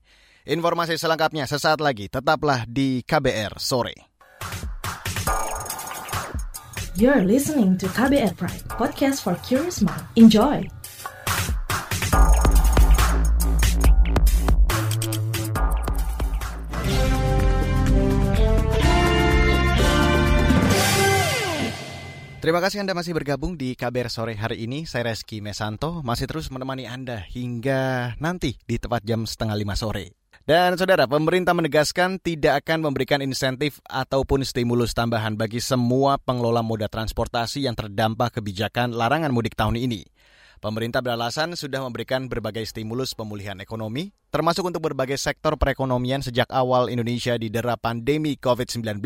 Informasi 0.47 0.95
selengkapnya 0.95 1.51
sesaat 1.51 1.83
lagi, 1.83 2.07
tetaplah 2.07 2.71
di 2.71 3.03
KBR 3.03 3.59
sore. 3.59 4.15
You're 6.95 7.27
listening 7.27 7.75
to 7.83 7.91
KBR 7.91 8.39
Pride, 8.39 8.63
podcast 8.79 9.27
for 9.27 9.35
curious 9.43 9.83
mind. 9.83 10.07
Enjoy! 10.15 10.63
Terima 22.47 22.63
kasih 22.63 22.87
Anda 22.87 22.95
masih 22.95 23.11
bergabung 23.11 23.59
di 23.59 23.75
KBR 23.75 24.07
sore 24.07 24.39
hari 24.39 24.71
ini. 24.71 24.87
Saya 24.87 25.11
Reski 25.11 25.43
Mesanto 25.43 25.99
masih 26.07 26.31
terus 26.31 26.47
menemani 26.47 26.87
Anda 26.87 27.19
hingga 27.19 28.15
nanti 28.23 28.55
di 28.71 28.79
tepat 28.79 29.03
jam 29.03 29.27
setengah 29.27 29.59
lima 29.59 29.75
sore. 29.75 30.15
Dan 30.47 30.79
saudara, 30.79 31.11
pemerintah 31.11 31.59
menegaskan 31.59 32.23
tidak 32.23 32.63
akan 32.63 32.87
memberikan 32.87 33.19
insentif 33.19 33.83
ataupun 33.91 34.47
stimulus 34.47 34.95
tambahan 34.95 35.35
bagi 35.35 35.59
semua 35.59 36.23
pengelola 36.23 36.63
moda 36.63 36.87
transportasi 36.87 37.67
yang 37.67 37.75
terdampak 37.75 38.39
kebijakan 38.39 38.95
larangan 38.95 39.35
mudik 39.35 39.59
tahun 39.59 39.75
ini. 39.75 40.07
Pemerintah 40.63 41.03
beralasan 41.03 41.59
sudah 41.59 41.83
memberikan 41.83 42.31
berbagai 42.31 42.63
stimulus 42.63 43.19
pemulihan 43.19 43.59
ekonomi, 43.59 44.15
termasuk 44.31 44.63
untuk 44.63 44.87
berbagai 44.87 45.19
sektor 45.19 45.59
perekonomian 45.59 46.23
sejak 46.23 46.47
awal 46.55 46.95
Indonesia 46.95 47.35
didera 47.35 47.75
pandemi 47.75 48.39
COVID-19. 48.39 49.03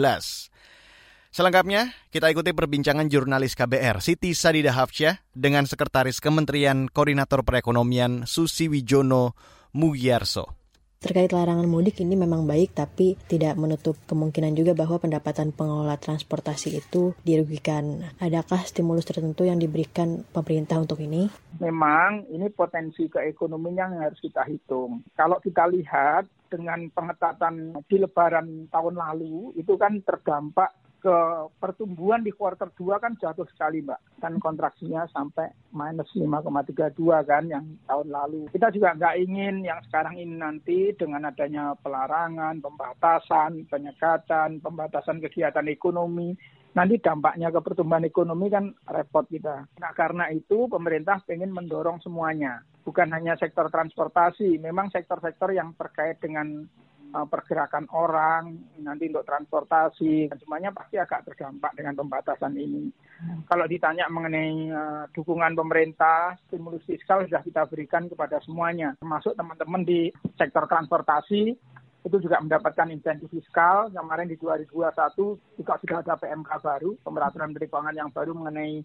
Selengkapnya, 1.31 1.95
kita 2.11 2.27
ikuti 2.27 2.51
perbincangan 2.51 3.07
jurnalis 3.07 3.55
KBR 3.55 4.03
Siti 4.03 4.35
Sadida 4.35 4.75
Hafsyah 4.75 5.31
dengan 5.31 5.63
Sekretaris 5.63 6.19
Kementerian 6.19 6.91
Koordinator 6.91 7.47
Perekonomian 7.47 8.27
Susi 8.27 8.67
Wijono 8.67 9.39
Mugiyarso. 9.79 10.59
Terkait 10.99 11.31
larangan 11.31 11.71
mudik 11.71 12.03
ini 12.03 12.19
memang 12.19 12.51
baik, 12.51 12.75
tapi 12.75 13.15
tidak 13.31 13.55
menutup 13.55 13.95
kemungkinan 14.11 14.59
juga 14.59 14.75
bahwa 14.75 14.99
pendapatan 14.99 15.55
pengelola 15.55 15.95
transportasi 16.03 16.83
itu 16.83 17.15
dirugikan. 17.23 18.11
Adakah 18.19 18.67
stimulus 18.67 19.07
tertentu 19.07 19.47
yang 19.47 19.63
diberikan 19.63 20.27
pemerintah 20.35 20.83
untuk 20.83 20.99
ini? 20.99 21.31
Memang 21.63 22.27
ini 22.27 22.51
potensi 22.51 23.07
keekonominya 23.07 23.87
yang 23.87 24.03
harus 24.11 24.19
kita 24.19 24.43
hitung. 24.51 25.07
Kalau 25.15 25.39
kita 25.39 25.71
lihat 25.71 26.27
dengan 26.51 26.91
pengetatan 26.91 27.79
di 27.87 27.97
lebaran 28.03 28.67
tahun 28.67 28.99
lalu, 28.99 29.55
itu 29.55 29.79
kan 29.79 30.03
terdampak 30.03 30.90
ke 31.01 31.17
pertumbuhan 31.57 32.21
di 32.21 32.31
kuartal 32.31 32.69
2 32.77 33.03
kan 33.03 33.17
jatuh 33.17 33.49
sekali 33.49 33.81
Mbak. 33.81 34.21
Kan 34.21 34.37
kontraksinya 34.37 35.09
sampai 35.09 35.49
minus 35.73 36.13
5,32 36.13 36.95
kan 37.25 37.49
yang 37.49 37.65
tahun 37.89 38.09
lalu. 38.13 38.53
Kita 38.53 38.69
juga 38.69 38.93
nggak 38.95 39.19
ingin 39.25 39.65
yang 39.65 39.81
sekarang 39.89 40.21
ini 40.21 40.37
nanti 40.37 40.93
dengan 40.95 41.33
adanya 41.33 41.73
pelarangan, 41.81 42.61
pembatasan, 42.61 43.65
penyekatan, 43.67 44.61
pembatasan 44.61 45.25
kegiatan 45.25 45.65
ekonomi, 45.73 46.37
nanti 46.77 47.03
dampaknya 47.03 47.51
ke 47.51 47.61
pertumbuhan 47.65 48.07
ekonomi 48.07 48.47
kan 48.53 48.71
repot 48.87 49.27
kita. 49.27 49.67
Nah 49.81 49.93
karena 49.97 50.31
itu 50.31 50.71
pemerintah 50.71 51.25
ingin 51.27 51.51
mendorong 51.51 51.99
semuanya. 52.05 52.63
Bukan 52.87 53.13
hanya 53.13 53.37
sektor 53.37 53.69
transportasi, 53.69 54.57
memang 54.57 54.89
sektor-sektor 54.89 55.53
yang 55.53 55.77
terkait 55.77 56.17
dengan 56.19 56.65
pergerakan 57.11 57.91
orang, 57.91 58.55
nanti 58.79 59.11
untuk 59.11 59.27
transportasi, 59.27 60.31
dan 60.31 60.39
semuanya 60.39 60.71
pasti 60.71 60.97
agak 60.97 61.27
terdampak 61.27 61.75
dengan 61.75 61.99
pembatasan 61.99 62.55
ini. 62.55 62.91
Hmm. 63.21 63.43
Kalau 63.51 63.67
ditanya 63.67 64.07
mengenai 64.07 64.71
uh, 64.71 65.05
dukungan 65.13 65.53
pemerintah, 65.59 66.39
stimulus 66.47 66.87
fiskal 66.87 67.27
sudah 67.27 67.43
kita 67.43 67.67
berikan 67.67 68.07
kepada 68.07 68.39
semuanya, 68.47 68.95
termasuk 69.03 69.35
teman-teman 69.35 69.83
di 69.83 70.09
sektor 70.39 70.65
transportasi, 70.71 71.53
itu 72.01 72.17
juga 72.17 72.41
mendapatkan 72.41 72.89
insentif 72.89 73.29
fiskal. 73.29 73.93
Kemarin 73.93 74.31
di 74.31 74.41
2021 74.41 75.61
juga 75.61 75.73
sudah 75.83 75.99
ada 76.01 76.15
PMK 76.17 76.51
baru, 76.65 76.91
pemberaturan 77.05 77.53
menteri 77.53 77.69
keuangan 77.69 77.97
yang 77.97 78.11
baru 78.15 78.33
mengenai 78.33 78.81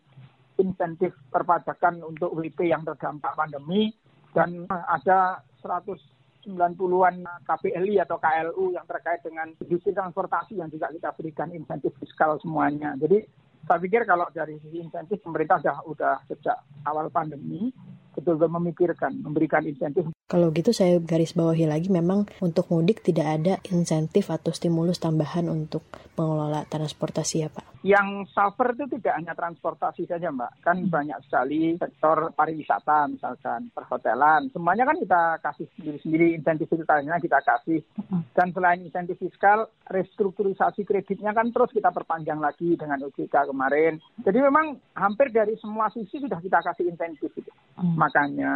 insentif 0.59 1.11
perpajakan 1.31 1.99
untuk 2.03 2.31
WP 2.31 2.71
yang 2.71 2.83
terdampak 2.87 3.35
pandemi 3.35 3.91
dan 4.31 4.67
uh, 4.67 4.83
ada 4.91 5.43
100 5.63 6.14
90-an 6.45 7.25
KPLI 7.43 7.99
atau 8.05 8.21
KLU 8.21 8.71
yang 8.71 8.85
terkait 8.87 9.25
dengan 9.25 9.51
industri 9.59 9.91
transportasi 9.91 10.61
yang 10.61 10.69
juga 10.71 10.93
kita 10.93 11.11
berikan 11.17 11.49
insentif 11.51 11.91
fiskal 11.99 12.37
semuanya. 12.39 12.95
Jadi 12.95 13.25
saya 13.65 13.81
pikir 13.81 14.05
kalau 14.05 14.29
dari 14.29 14.61
sisi 14.61 14.79
insentif 14.79 15.19
pemerintah 15.25 15.57
sudah, 15.59 15.81
sudah 15.83 16.15
sejak 16.29 16.57
awal 16.85 17.09
pandemi 17.09 17.73
betul-betul 18.15 18.47
memikirkan, 18.47 19.11
memberikan 19.19 19.67
insentif. 19.67 20.07
Kalau 20.25 20.49
gitu 20.49 20.73
saya 20.73 20.97
garis 20.97 21.37
bawahi 21.37 21.69
lagi 21.69 21.93
memang 21.93 22.25
untuk 22.41 22.73
mudik 22.73 23.05
tidak 23.05 23.27
ada 23.29 23.53
insentif 23.69 24.33
atau 24.33 24.49
stimulus 24.49 24.97
tambahan 24.97 25.45
untuk 25.45 25.85
pengelola 26.17 26.65
transportasi 26.65 27.45
ya 27.45 27.49
Pak? 27.53 27.85
Yang 27.85 28.33
suffer 28.33 28.73
itu 28.73 28.97
tidak 28.97 29.21
hanya 29.21 29.37
transportasi 29.37 30.09
saja 30.09 30.33
Mbak, 30.33 30.65
kan 30.65 30.81
hmm. 30.81 30.89
banyak 30.89 31.19
sekali 31.29 31.77
sektor 31.77 32.33
pariwisata 32.33 33.05
misalkan, 33.05 33.69
perhotelan, 33.69 34.49
semuanya 34.49 34.89
kan 34.89 34.97
kita 34.97 35.21
kasih 35.45 35.69
sendiri-sendiri 35.77 36.41
insentif 36.41 36.73
fiskalnya 36.73 37.21
kita 37.21 37.37
kasih. 37.45 37.85
Hmm. 38.09 38.25
Dan 38.33 38.49
selain 38.49 38.81
insentif 38.81 39.21
fiskal, 39.21 39.69
restrukturisasi 39.85 40.81
kreditnya 40.81 41.37
kan 41.37 41.53
terus 41.53 41.69
kita 41.69 41.93
perpanjang 41.93 42.41
lagi 42.41 42.73
dengan 42.73 43.05
OJK 43.05 43.53
kemarin. 43.53 44.01
Jadi 44.25 44.39
memang 44.41 44.81
hampir 44.97 45.29
dari 45.29 45.53
semua 45.61 45.93
sisi 45.93 46.17
sudah 46.17 46.41
kita 46.41 46.65
kasih 46.65 46.89
insentif. 46.89 47.29
Gitu. 47.37 47.53
Hmm. 47.77 47.99
Makanya 47.99 48.55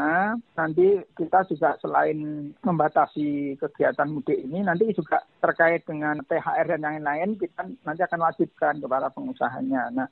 nanti 0.56 1.06
kita 1.14 1.44
juga 1.46 1.59
selain 1.84 2.52
membatasi 2.64 3.60
kegiatan 3.60 4.08
mudik 4.08 4.40
ini, 4.40 4.64
nanti 4.64 4.88
juga 4.96 5.20
terkait 5.44 5.84
dengan 5.84 6.20
THR 6.24 6.76
dan 6.76 6.84
yang 6.84 7.04
lain 7.04 7.30
kita 7.36 7.68
nanti 7.84 8.02
akan 8.04 8.20
wajibkan 8.24 8.80
kepada 8.80 9.12
pengusahanya. 9.12 9.92
Nah, 9.92 10.08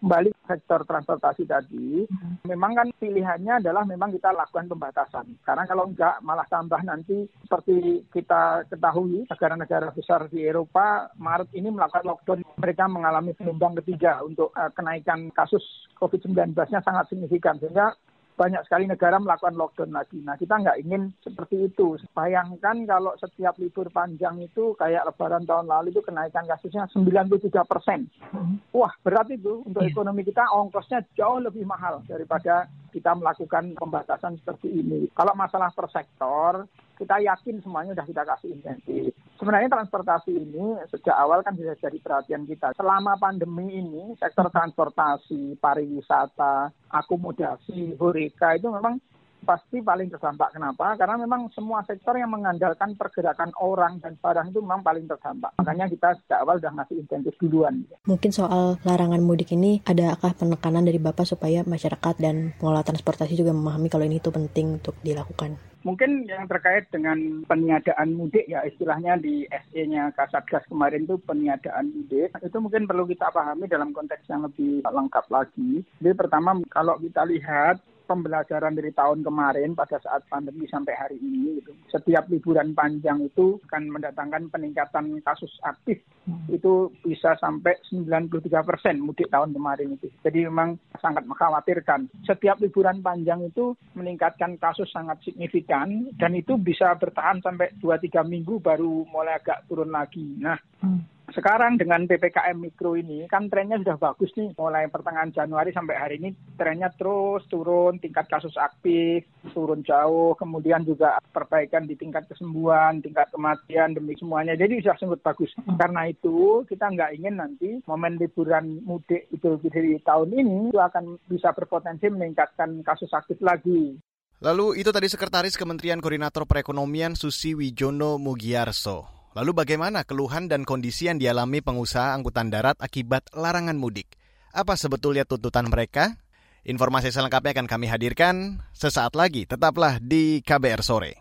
kembali 0.00 0.30
sektor 0.44 0.84
transportasi 0.84 1.48
tadi, 1.48 2.04
memang 2.44 2.72
kan 2.76 2.88
pilihannya 3.00 3.64
adalah 3.64 3.82
memang 3.88 4.12
kita 4.12 4.30
lakukan 4.30 4.68
pembatasan. 4.70 5.26
Karena 5.42 5.64
kalau 5.64 5.88
enggak 5.88 6.20
malah 6.20 6.46
tambah 6.46 6.80
nanti 6.84 7.26
seperti 7.42 8.04
kita 8.12 8.68
ketahui 8.68 9.24
negara-negara 9.26 9.90
besar 9.96 10.28
di 10.28 10.44
Eropa 10.44 11.10
Maret 11.16 11.50
ini 11.56 11.72
melakukan 11.72 12.04
lockdown. 12.04 12.44
Mereka 12.60 12.84
mengalami 12.86 13.32
gelombang 13.34 13.80
ketiga 13.82 14.20
untuk 14.22 14.52
uh, 14.54 14.70
kenaikan 14.70 15.32
kasus 15.32 15.62
COVID-19-nya 15.98 16.84
sangat 16.84 17.08
signifikan. 17.08 17.56
Sehingga 17.58 17.96
banyak 18.34 18.66
sekali 18.66 18.90
negara 18.90 19.16
melakukan 19.22 19.54
lockdown 19.54 19.94
lagi. 19.94 20.18
Nah, 20.22 20.34
kita 20.34 20.58
nggak 20.58 20.78
ingin 20.82 21.14
seperti 21.22 21.70
itu. 21.70 21.94
Bayangkan 22.10 22.82
kalau 22.82 23.14
setiap 23.18 23.54
libur 23.62 23.86
panjang 23.94 24.42
itu 24.42 24.74
kayak 24.74 25.06
lebaran 25.06 25.46
tahun 25.46 25.70
lalu 25.70 25.94
itu 25.94 26.02
kenaikan 26.02 26.44
kasusnya 26.50 26.90
93 26.90 27.62
persen. 27.62 28.10
Hmm. 28.34 28.58
Wah, 28.74 28.90
berat 29.06 29.30
itu. 29.30 29.62
Untuk 29.62 29.86
iya. 29.86 29.90
ekonomi 29.94 30.26
kita 30.26 30.42
ongkosnya 30.50 31.06
jauh 31.14 31.38
lebih 31.38 31.62
mahal 31.62 32.02
daripada 32.10 32.66
kita 32.90 33.14
melakukan 33.14 33.78
pembatasan 33.78 34.38
seperti 34.42 34.82
ini. 34.82 35.06
Kalau 35.14 35.34
masalah 35.38 35.70
per 35.70 35.86
sektor, 35.94 36.66
kita 36.94 37.16
yakin 37.20 37.58
semuanya 37.60 37.94
sudah 37.94 38.06
kita 38.06 38.22
kasih 38.22 38.50
insentif. 38.54 39.10
Sebenarnya 39.34 39.66
transportasi 39.66 40.30
ini 40.30 40.78
sejak 40.94 41.16
awal 41.18 41.42
kan 41.42 41.58
sudah 41.58 41.74
jadi 41.76 41.98
perhatian 41.98 42.46
kita. 42.46 42.70
Selama 42.78 43.18
pandemi 43.18 43.66
ini, 43.82 44.14
sektor 44.16 44.46
transportasi, 44.46 45.58
pariwisata, 45.58 46.70
akomodasi, 46.94 47.98
horeca 47.98 48.54
itu 48.54 48.70
memang 48.70 49.02
pasti 49.44 49.84
paling 49.84 50.10
terdampak. 50.10 50.56
Kenapa? 50.56 50.96
Karena 50.96 51.20
memang 51.20 51.52
semua 51.52 51.84
sektor 51.84 52.16
yang 52.16 52.32
mengandalkan 52.32 52.96
pergerakan 52.96 53.52
orang 53.60 54.00
dan 54.00 54.16
barang 54.18 54.50
itu 54.50 54.58
memang 54.64 54.82
paling 54.82 55.04
terdampak. 55.04 55.52
Makanya 55.60 55.86
kita 55.92 56.16
sejak 56.24 56.42
awal 56.42 56.58
sudah 56.58 56.72
ngasih 56.80 56.96
insentif 57.04 57.34
duluan. 57.38 57.84
Mungkin 58.08 58.30
soal 58.32 58.80
larangan 58.82 59.20
mudik 59.20 59.52
ini, 59.52 59.84
adakah 59.84 60.32
penekanan 60.34 60.88
dari 60.88 60.98
Bapak 60.98 61.28
supaya 61.28 61.62
masyarakat 61.62 62.14
dan 62.18 62.56
pengelola 62.56 62.82
transportasi 62.82 63.36
juga 63.36 63.52
memahami 63.52 63.92
kalau 63.92 64.08
ini 64.08 64.18
itu 64.18 64.32
penting 64.32 64.80
untuk 64.80 64.96
dilakukan? 65.04 65.74
Mungkin 65.84 66.24
yang 66.24 66.48
terkait 66.48 66.88
dengan 66.88 67.44
peniadaan 67.44 68.16
mudik 68.16 68.48
ya 68.48 68.64
istilahnya 68.64 69.20
di 69.20 69.44
SE-nya 69.44 70.16
Kasatgas 70.16 70.64
kemarin 70.64 71.04
itu 71.04 71.20
peniadaan 71.20 71.92
mudik 71.92 72.32
itu 72.40 72.56
mungkin 72.56 72.88
perlu 72.88 73.04
kita 73.04 73.28
pahami 73.28 73.68
dalam 73.68 73.92
konteks 73.92 74.24
yang 74.32 74.48
lebih 74.48 74.80
lengkap 74.80 75.28
lagi. 75.28 75.84
Jadi 76.00 76.16
pertama 76.16 76.56
kalau 76.72 76.96
kita 76.96 77.28
lihat 77.28 77.84
pembelajaran 78.04 78.76
dari 78.76 78.92
tahun 78.92 79.24
kemarin 79.24 79.72
pada 79.72 79.96
saat 80.00 80.24
pandemi 80.28 80.68
sampai 80.68 80.94
hari 80.94 81.16
ini 81.20 81.60
gitu. 81.60 81.72
Setiap 81.88 82.28
liburan 82.28 82.76
panjang 82.76 83.24
itu 83.24 83.58
akan 83.68 83.88
mendatangkan 83.88 84.52
peningkatan 84.52 85.18
kasus 85.24 85.50
aktif 85.64 86.04
hmm. 86.28 86.52
itu 86.52 86.92
bisa 87.04 87.36
sampai 87.40 87.76
93 87.88 88.44
persen 88.62 89.00
mudik 89.00 89.32
tahun 89.32 89.56
kemarin 89.56 89.96
itu. 89.96 90.12
Jadi 90.20 90.44
memang 90.44 90.76
sangat 91.00 91.24
mengkhawatirkan. 91.24 92.08
Setiap 92.28 92.60
liburan 92.60 93.00
panjang 93.00 93.40
itu 93.44 93.72
meningkatkan 93.96 94.60
kasus 94.60 94.88
sangat 94.92 95.20
signifikan 95.24 96.12
dan 96.20 96.36
itu 96.36 96.60
bisa 96.60 96.92
bertahan 96.96 97.40
sampai 97.40 97.72
2-3 97.80 98.24
minggu 98.24 98.60
baru 98.60 99.08
mulai 99.08 99.40
agak 99.40 99.64
turun 99.66 99.88
lagi. 99.88 100.24
Nah, 100.38 100.60
hmm 100.84 101.13
sekarang 101.34 101.76
dengan 101.76 102.06
PPKM 102.06 102.56
Mikro 102.56 102.94
ini 102.94 103.26
kan 103.26 103.50
trennya 103.50 103.82
sudah 103.82 103.98
bagus 103.98 104.30
nih. 104.38 104.54
Mulai 104.54 104.88
pertengahan 104.88 105.34
Januari 105.34 105.74
sampai 105.74 105.94
hari 105.98 106.14
ini 106.22 106.30
trennya 106.54 106.88
terus 106.94 107.44
turun. 107.50 107.98
Tingkat 107.98 108.30
kasus 108.30 108.54
aktif 108.54 109.26
turun 109.52 109.82
jauh. 109.82 110.38
Kemudian 110.38 110.86
juga 110.86 111.18
perbaikan 111.34 111.84
di 111.84 111.98
tingkat 111.98 112.30
kesembuhan 112.30 113.02
tingkat 113.02 113.28
kematian 113.34 113.98
demi 113.98 114.14
semuanya. 114.14 114.54
Jadi 114.54 114.80
sudah 114.80 114.96
sangat 114.96 115.20
bagus. 115.20 115.50
Karena 115.76 116.06
itu 116.08 116.62
kita 116.70 116.88
nggak 116.88 117.12
ingin 117.18 117.34
nanti 117.36 117.82
momen 117.84 118.16
liburan 118.16 118.80
mudik 118.86 119.26
itu 119.34 119.58
di 119.60 119.98
tahun 120.00 120.30
ini 120.30 120.70
itu 120.70 120.80
akan 120.80 121.18
bisa 121.26 121.50
berpotensi 121.50 122.06
meningkatkan 122.08 122.80
kasus 122.86 123.10
aktif 123.10 123.42
lagi. 123.42 123.98
Lalu 124.44 124.84
itu 124.84 124.92
tadi 124.92 125.08
Sekretaris 125.08 125.56
Kementerian 125.56 126.04
Koordinator 126.04 126.44
Perekonomian 126.44 127.16
Susi 127.16 127.56
Wijono 127.56 128.20
Mugiarso. 128.20 129.23
Lalu 129.34 129.50
bagaimana 129.50 130.06
keluhan 130.06 130.46
dan 130.46 130.62
kondisi 130.62 131.10
yang 131.10 131.18
dialami 131.18 131.58
pengusaha 131.58 132.14
angkutan 132.14 132.54
darat 132.54 132.78
akibat 132.78 133.26
larangan 133.34 133.74
mudik? 133.74 134.14
Apa 134.54 134.78
sebetulnya 134.78 135.26
tuntutan 135.26 135.66
mereka? 135.66 136.14
Informasi 136.62 137.10
selengkapnya 137.10 137.50
akan 137.58 137.66
kami 137.66 137.90
hadirkan 137.90 138.62
sesaat 138.70 139.18
lagi. 139.18 139.42
Tetaplah 139.42 139.98
di 139.98 140.38
KBR 140.38 140.86
Sore. 140.86 141.18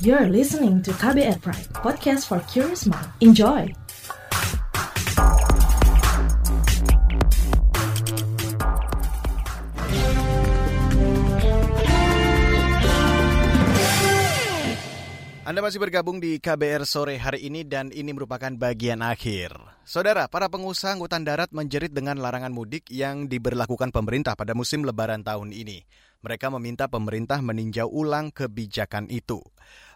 You're 0.00 0.28
listening 0.32 0.80
to 0.88 0.96
KBR 0.96 1.44
Pride, 1.44 1.68
podcast 1.84 2.32
for 2.32 2.40
curious 2.48 2.88
mind. 2.88 3.12
Enjoy! 3.20 3.85
Anda 15.46 15.62
masih 15.62 15.78
bergabung 15.78 16.18
di 16.18 16.42
KBR 16.42 16.82
sore 16.82 17.22
hari 17.22 17.46
ini 17.46 17.62
dan 17.62 17.94
ini 17.94 18.10
merupakan 18.10 18.50
bagian 18.50 18.98
akhir. 18.98 19.54
Saudara, 19.86 20.26
para 20.26 20.50
pengusaha 20.50 20.90
angkutan 20.90 21.22
darat 21.22 21.54
menjerit 21.54 21.94
dengan 21.94 22.18
larangan 22.18 22.50
mudik 22.50 22.90
yang 22.90 23.30
diberlakukan 23.30 23.94
pemerintah 23.94 24.34
pada 24.34 24.58
musim 24.58 24.82
lebaran 24.82 25.22
tahun 25.22 25.54
ini. 25.54 25.86
Mereka 26.26 26.50
meminta 26.50 26.90
pemerintah 26.90 27.38
meninjau 27.38 27.86
ulang 27.86 28.34
kebijakan 28.34 29.06
itu. 29.06 29.38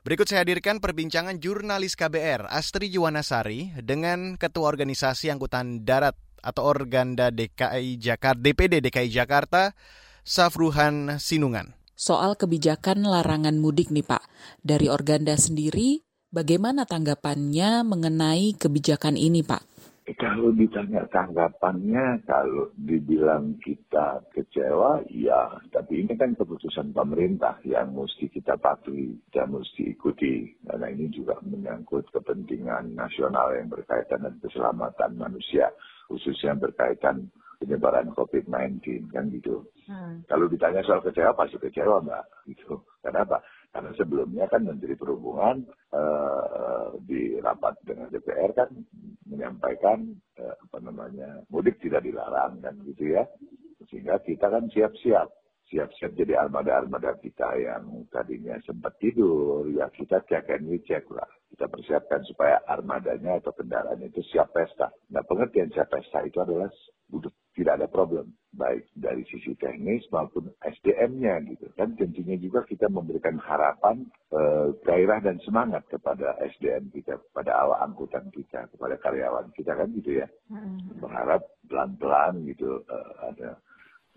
Berikut 0.06 0.30
saya 0.30 0.46
hadirkan 0.46 0.78
perbincangan 0.78 1.42
jurnalis 1.42 1.98
KBR 1.98 2.46
Astri 2.46 2.86
Yuwanasari 2.86 3.74
dengan 3.82 4.38
Ketua 4.38 4.70
Organisasi 4.70 5.34
Angkutan 5.34 5.82
Darat 5.82 6.14
atau 6.46 6.62
Organda 6.62 7.34
DKI 7.34 7.98
Jakarta, 7.98 8.38
DPD 8.38 8.86
DKI 8.86 9.10
Jakarta, 9.10 9.74
Safruhan 10.22 11.18
Sinungan 11.18 11.79
soal 12.00 12.32
kebijakan 12.40 13.04
larangan 13.04 13.60
mudik 13.60 13.92
nih 13.92 14.08
Pak. 14.08 14.24
Dari 14.64 14.88
Organda 14.88 15.36
sendiri, 15.36 16.00
bagaimana 16.32 16.88
tanggapannya 16.88 17.84
mengenai 17.84 18.56
kebijakan 18.56 19.20
ini 19.20 19.44
Pak? 19.44 19.68
Kalau 20.10 20.50
ditanya 20.50 21.06
tanggapannya, 21.06 22.26
kalau 22.26 22.74
dibilang 22.74 23.54
kita 23.62 24.26
kecewa, 24.34 25.06
ya. 25.06 25.54
Tapi 25.70 26.02
ini 26.02 26.18
kan 26.18 26.34
keputusan 26.34 26.90
pemerintah 26.90 27.62
yang 27.62 27.94
mesti 27.94 28.26
kita 28.26 28.58
patuhi 28.58 29.14
dan 29.30 29.54
mesti 29.54 29.94
ikuti. 29.94 30.50
Karena 30.66 30.90
ini 30.90 31.14
juga 31.14 31.38
menyangkut 31.46 32.10
kepentingan 32.10 32.90
nasional 32.98 33.54
yang 33.54 33.70
berkaitan 33.70 34.26
dengan 34.26 34.34
keselamatan 34.42 35.14
manusia, 35.14 35.70
khususnya 36.10 36.58
berkaitan 36.58 37.30
penyebaran 37.60 38.08
COVID-19 38.16 39.12
kan 39.12 39.28
gitu. 39.28 39.68
Hmm. 39.84 40.24
Kalau 40.24 40.48
ditanya 40.48 40.80
soal 40.80 41.04
kecewa 41.04 41.36
pasti 41.36 41.60
kecewa 41.60 42.00
mbak 42.00 42.24
gitu. 42.48 42.80
Kenapa? 43.04 43.44
Karena 43.70 43.92
sebelumnya 43.94 44.48
kan 44.48 44.64
Menteri 44.64 44.96
Perhubungan 44.96 45.62
uh, 45.92 46.96
di 47.04 47.36
rapat 47.38 47.76
dengan 47.84 48.08
DPR 48.08 48.50
kan 48.56 48.72
menyampaikan 49.28 50.08
uh, 50.40 50.56
apa 50.56 50.78
namanya 50.80 51.44
mudik 51.52 51.76
tidak 51.84 52.02
dilarang 52.02 52.58
kan 52.64 52.74
gitu 52.88 53.12
ya. 53.12 53.28
Sehingga 53.92 54.18
kita 54.24 54.48
kan 54.48 54.66
siap-siap 54.72 55.28
siap-siap 55.70 56.18
jadi 56.18 56.34
armada-armada 56.34 57.14
kita 57.22 57.46
yang 57.62 58.02
tadinya 58.10 58.58
sempat 58.66 58.98
tidur, 58.98 59.70
ya 59.70 59.86
kita 59.94 60.18
cek 60.26 60.50
and 60.50 60.66
recheck 60.66 61.06
lah. 61.14 61.26
Kita 61.54 61.70
persiapkan 61.70 62.26
supaya 62.26 62.58
armadanya 62.66 63.38
atau 63.38 63.54
kendaraan 63.54 64.02
itu 64.02 64.18
siap 64.34 64.50
pesta. 64.50 64.90
Nah 65.14 65.22
pengertian 65.22 65.70
siap 65.70 65.86
pesta 65.86 66.26
itu 66.26 66.42
adalah 66.42 66.66
udah 67.14 67.30
tidak 67.54 67.82
ada 67.82 67.88
problem 67.90 68.30
baik 68.50 68.90
dari 68.98 69.22
sisi 69.30 69.54
teknis 69.58 70.02
maupun 70.10 70.50
SDM-nya 70.62 71.38
gitu 71.54 71.70
kan. 71.78 71.94
Tentunya 71.94 72.34
juga 72.38 72.66
kita 72.66 72.90
memberikan 72.90 73.38
harapan 73.38 74.06
e, 74.30 74.40
gairah 74.82 75.22
dan 75.22 75.38
semangat 75.46 75.86
kepada 75.86 76.34
SDM 76.42 76.90
kita 76.90 77.18
kepada 77.30 77.54
awak 77.62 77.78
angkutan 77.86 78.26
kita 78.34 78.66
kepada 78.74 78.98
karyawan 78.98 79.50
kita 79.54 79.72
kan 79.74 79.88
gitu 79.94 80.22
ya. 80.22 80.26
Hmm. 80.50 80.82
berharap 80.98 81.46
pelan-pelan 81.70 82.42
gitu 82.50 82.82
e, 82.90 82.96
ada 83.22 83.50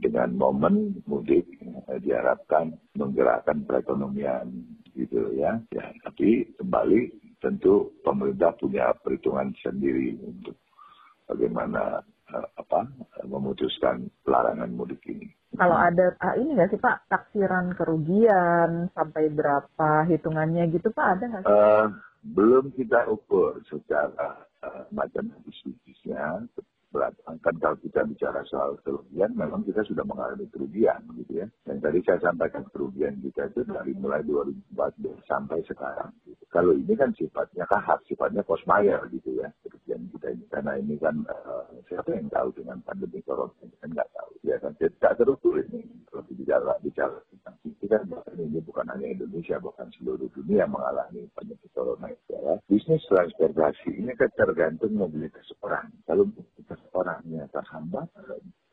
dengan 0.01 0.33
momen 0.33 0.97
mudik 1.05 1.45
e, 1.61 1.93
diharapkan 2.01 2.73
menggerakkan 2.97 3.65
perekonomian 3.69 4.49
gitu 4.97 5.29
ya. 5.37 5.61
Ya 5.69 5.93
tapi 6.01 6.49
kembali 6.57 7.21
tentu 7.37 7.93
pemerintah 8.01 8.55
punya 8.57 8.93
perhitungan 8.97 9.53
sendiri 9.61 10.17
untuk 10.25 10.57
bagaimana 11.29 12.01
apa 12.33 12.89
memutuskan 13.29 14.09
pelarangan 14.25 14.69
mudik 14.73 15.01
ini. 15.05 15.29
Kalau 15.53 15.77
ada 15.77 16.17
ah, 16.17 16.33
ini 16.33 16.57
nggak 16.57 16.73
sih 16.73 16.81
Pak 16.81 17.05
taksiran 17.07 17.77
kerugian 17.77 18.89
sampai 18.97 19.29
berapa 19.29 19.89
hitungannya 20.09 20.65
gitu 20.73 20.89
Pak 20.89 21.07
ada 21.17 21.23
nggak 21.29 21.43
sih? 21.45 21.53
Uh, 21.53 21.85
belum 22.33 22.73
kita 22.73 23.05
ukur 23.11 23.61
secara 23.69 24.49
uh, 24.65 24.83
macam 24.89 25.29
bisnisnya 25.45 26.41
kan 27.43 27.55
kalau 27.59 27.77
kita 27.81 28.05
bicara 28.05 28.41
soal 28.47 28.77
kerugian, 28.85 29.33
memang 29.33 29.65
kita 29.65 29.81
sudah 29.83 30.05
mengalami 30.05 30.45
kerugian 30.53 31.01
gitu 31.17 31.43
ya. 31.43 31.47
Yang 31.65 31.79
tadi 31.83 31.99
saya 32.05 32.19
sampaikan 32.29 32.63
kerugian 32.69 33.17
kita 33.19 33.49
itu 33.49 33.61
dari 33.65 33.93
mulai 33.97 34.21
2014 34.23 35.23
sampai 35.25 35.59
sekarang. 35.65 36.11
Gitu. 36.23 36.43
Kalau 36.53 36.77
ini 36.77 36.93
kan 36.93 37.09
sifatnya 37.17 37.65
kahar, 37.65 37.97
sifatnya 38.05 38.45
kosmayer 38.45 39.01
gitu 39.09 39.41
ya 39.41 39.49
kerugian 39.65 40.05
kita 40.13 40.27
ini. 40.31 40.45
Karena 40.47 40.73
ini 40.77 40.95
kan 41.01 41.15
uh, 41.25 41.65
siapa 41.89 42.13
yang 42.13 42.29
tahu 42.29 42.53
dengan 42.55 42.77
pandemi 42.85 43.19
corona 43.25 43.53
ini 43.65 43.75
kan 43.81 43.89
nggak 43.91 44.09
tahu. 44.13 44.31
Ya 44.45 44.55
kan 44.61 44.71
tidak 44.77 45.13
terukur 45.17 45.57
ini. 45.59 45.81
Kalau 46.07 46.23
bicara 46.29 46.73
bicara 46.83 47.17
tentang 47.31 47.57
kan 47.93 48.09
bahkan 48.09 48.35
ini 48.41 48.59
bukan 48.65 48.89
hanya 48.89 49.07
Indonesia, 49.13 49.61
bahkan 49.61 49.87
seluruh 49.93 50.25
dunia 50.33 50.65
mengalami 50.65 51.29
pandemi 51.37 51.67
corona 51.69 52.09
itu 52.09 52.33
ya. 52.33 52.57
Bisnis 52.65 53.05
transportasi 53.05 54.01
ini 54.01 54.11
kan 54.17 54.33
tergantung 54.33 54.97
mobilitas 54.97 55.45
orang. 55.61 55.93
Kalau 56.09 56.25
mobilitas 56.25 56.81
orangnya 56.91 57.47
terhambat, 57.49 58.11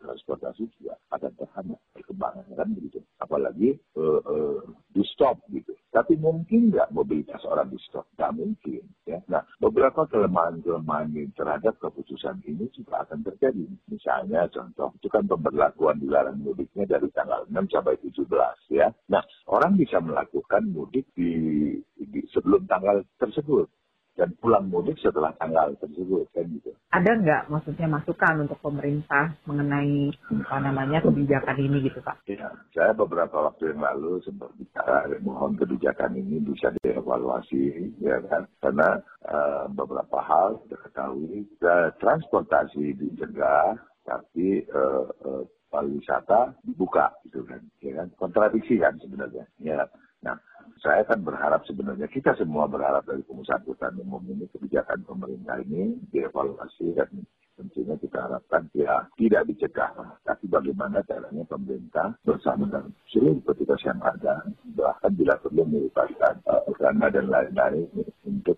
transportasi 0.01 0.67
juga 0.81 0.97
akan 1.13 1.33
terhambat 1.37 1.81
perkembangan 1.93 2.47
kan 2.57 2.69
begitu. 2.73 2.99
Apalagi 3.21 3.77
uh, 4.01 4.21
uh, 4.25 4.61
di 4.91 5.05
stop 5.13 5.39
gitu. 5.53 5.77
Tapi 5.91 6.17
mungkin 6.17 6.71
nggak 6.71 6.95
mobilitas 6.95 7.43
orang 7.45 7.69
di 7.69 7.79
stop? 7.85 8.09
Nggak 8.17 8.33
mungkin. 8.35 8.83
Ya. 9.05 9.19
Nah, 9.29 9.43
beberapa 9.61 10.07
kelemahan-kelemahan 10.09 11.13
terhadap 11.37 11.77
keputusan 11.83 12.41
ini 12.47 12.71
juga 12.73 13.05
akan 13.05 13.27
terjadi. 13.27 13.67
Misalnya 13.91 14.49
contoh 14.49 14.95
itu 14.97 15.09
kan 15.13 15.27
pemberlakuan 15.27 16.01
dilarang 16.01 16.41
mudiknya 16.41 16.97
dari 16.97 17.11
tanggal 17.13 17.45
6 17.51 17.75
sampai 17.75 17.99
17 18.01 18.25
ya. 18.73 18.89
Nah, 19.13 19.23
orang 19.51 19.77
bisa 19.77 19.99
melakukan 20.01 20.71
mudik 20.71 21.11
di, 21.13 21.33
di 21.99 22.21
sebelum 22.31 22.65
tanggal 22.71 23.03
tersebut 23.19 23.69
dan 24.21 24.37
pulang 24.37 24.69
mudik 24.69 25.01
setelah 25.01 25.33
tanggal 25.41 25.73
tersebut 25.81 26.29
kan 26.37 26.45
gitu. 26.53 26.77
Ada 26.93 27.17
nggak 27.17 27.43
maksudnya 27.49 27.89
masukan 27.89 28.45
untuk 28.45 28.61
pemerintah 28.61 29.33
mengenai 29.49 30.13
apa 30.45 30.57
namanya 30.61 31.01
kebijakan 31.01 31.57
ini 31.57 31.89
gitu 31.89 32.05
Pak? 32.05 32.29
Ya, 32.29 32.53
saya 32.77 32.93
beberapa 32.93 33.49
waktu 33.49 33.73
yang 33.73 33.81
lalu 33.81 34.21
sempat 34.21 34.53
bicara 34.61 35.09
mohon 35.25 35.57
kebijakan 35.57 36.21
ini 36.21 36.45
bisa 36.45 36.69
dievaluasi 36.85 37.97
ya 38.05 38.21
kan 38.29 38.45
karena 38.61 39.01
uh, 39.25 39.65
beberapa 39.73 40.21
hal 40.21 40.61
kita 40.69 40.77
ketahui 40.85 41.49
uh, 41.65 41.89
transportasi 41.97 42.93
dicegah 43.01 43.81
tapi 44.05 44.69
uh, 44.69 45.09
uh, 45.25 45.43
pariwisata 45.71 46.59
dibuka 46.67 47.15
gitu 47.25 47.47
kan 47.47 47.63
ya 47.79 48.03
kan 48.03 48.09
kontradiksi 48.19 48.77
kan 48.77 48.99
sebenarnya 48.99 49.47
ya 49.63 49.87
nah 50.21 50.37
saya 50.81 51.05
kan 51.05 51.21
berharap 51.21 51.63
sebenarnya 51.69 52.09
kita 52.09 52.33
semua 52.41 52.65
berharap 52.65 53.05
dari 53.05 53.21
pengusaha 53.25 53.61
angkutan 53.61 54.01
umum 54.01 54.25
ini 54.29 54.49
kebijakan 54.51 55.05
pemerintah 55.05 55.61
ini 55.61 56.01
dievaluasi 56.09 56.97
dan 56.97 57.09
tentunya 57.61 57.93
kita 58.01 58.19
harapkan 58.25 58.65
ya 58.73 59.05
tidak 59.21 59.45
dicegah 59.53 59.93
tapi 60.25 60.45
bagaimana 60.49 61.05
caranya 61.05 61.45
pemerintah 61.45 62.17
bersama 62.25 62.65
dengan 62.65 62.89
seluruh 63.13 63.45
petugas 63.45 63.81
yang 63.85 64.01
ada 64.01 64.41
bahkan 64.73 65.13
bila 65.13 65.37
perlu 65.37 65.69
melibatkan 65.69 66.41
uh, 66.49 66.65
dan 67.13 67.27
lain-lain 67.29 67.85
untuk 68.25 68.57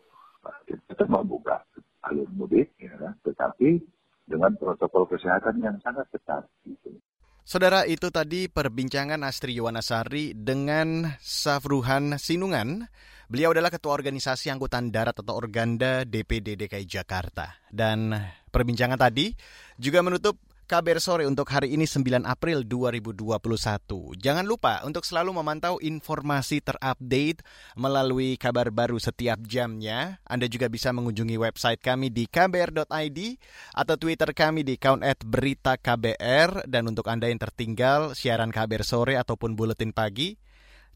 kita 0.86 1.04
membuka 1.06 1.62
alur 2.06 2.26
mudik 2.34 2.74
ya, 2.78 3.14
tetapi 3.22 3.78
dengan 4.26 4.54
protokol 4.58 5.06
kesehatan 5.10 5.62
yang 5.62 5.76
sangat 5.82 6.06
ketat 6.10 6.46
gitu. 6.66 6.94
Saudara 7.42 7.82
itu 7.90 8.06
tadi 8.14 8.46
perbincangan 8.46 9.18
Astri 9.26 9.58
Yuwanasari 9.58 10.38
dengan 10.38 11.10
Safruhan 11.18 12.14
Sinungan. 12.14 12.86
Beliau 13.26 13.50
adalah 13.50 13.66
Ketua 13.66 13.98
Organisasi 13.98 14.46
Angkutan 14.46 14.94
Darat 14.94 15.18
atau 15.18 15.34
Organda 15.34 16.06
DPD 16.06 16.54
DKI 16.54 16.86
Jakarta. 16.86 17.58
Dan 17.66 18.14
perbincangan 18.46 18.94
tadi 18.94 19.34
juga 19.74 20.06
menutup 20.06 20.38
KBR 20.72 21.04
sore 21.04 21.24
untuk 21.28 21.52
hari 21.52 21.76
ini 21.76 21.84
9 21.84 22.24
April 22.24 22.64
2021. 22.64 24.16
Jangan 24.16 24.40
lupa 24.48 24.80
untuk 24.88 25.04
selalu 25.04 25.36
memantau 25.36 25.76
informasi 25.84 26.64
terupdate 26.64 27.44
melalui 27.76 28.40
kabar 28.40 28.72
baru 28.72 28.96
setiap 28.96 29.36
jamnya. 29.44 30.16
Anda 30.24 30.48
juga 30.48 30.72
bisa 30.72 30.88
mengunjungi 30.96 31.36
website 31.36 31.76
kami 31.76 32.08
di 32.08 32.24
kbr.id 32.24 33.18
atau 33.76 33.94
Twitter 34.00 34.32
kami 34.32 34.64
di 34.64 34.80
account 34.80 35.04
berita 35.28 35.76
KBR. 35.76 36.64
Dan 36.64 36.88
untuk 36.88 37.04
Anda 37.04 37.28
yang 37.28 37.44
tertinggal 37.44 38.16
siaran 38.16 38.48
KBR 38.48 38.88
sore 38.88 39.20
ataupun 39.20 39.52
buletin 39.52 39.92
pagi, 39.92 40.40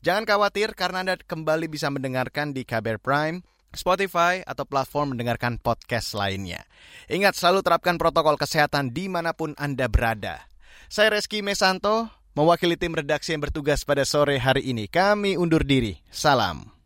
jangan 0.01 0.25
khawatir 0.25 0.73
karena 0.73 1.05
Anda 1.05 1.21
kembali 1.21 1.69
bisa 1.69 1.93
mendengarkan 1.93 2.57
di 2.57 2.65
KBR 2.65 2.97
Prime 2.97 3.45
Spotify, 3.79 4.43
atau 4.43 4.65
platform 4.67 5.15
mendengarkan 5.15 5.61
podcast 5.61 6.17
lainnya. 6.17 6.67
Ingat 7.07 7.39
selalu 7.39 7.63
terapkan 7.63 8.01
protokol 8.01 8.35
kesehatan 8.35 8.91
di 8.91 9.07
mana 9.07 9.37
pun 9.37 9.55
Anda 9.61 9.87
berada. 9.87 10.49
Saya 10.91 11.15
Reski 11.15 11.45
Mesanto, 11.45 12.11
mewakili 12.35 12.75
tim 12.75 12.93
redaksi 12.93 13.33
yang 13.37 13.45
bertugas 13.45 13.87
pada 13.87 14.03
sore 14.03 14.41
hari 14.43 14.67
ini. 14.71 14.91
Kami 14.91 15.39
undur 15.39 15.63
diri. 15.63 15.97
Salam. 16.11 16.77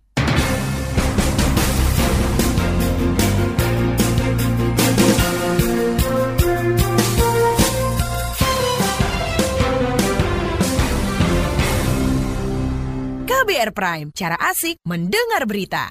KBR 13.26 13.74
Prime, 13.74 14.08
cara 14.14 14.36
asik 14.36 14.78
mendengar 14.86 15.42
berita. 15.48 15.90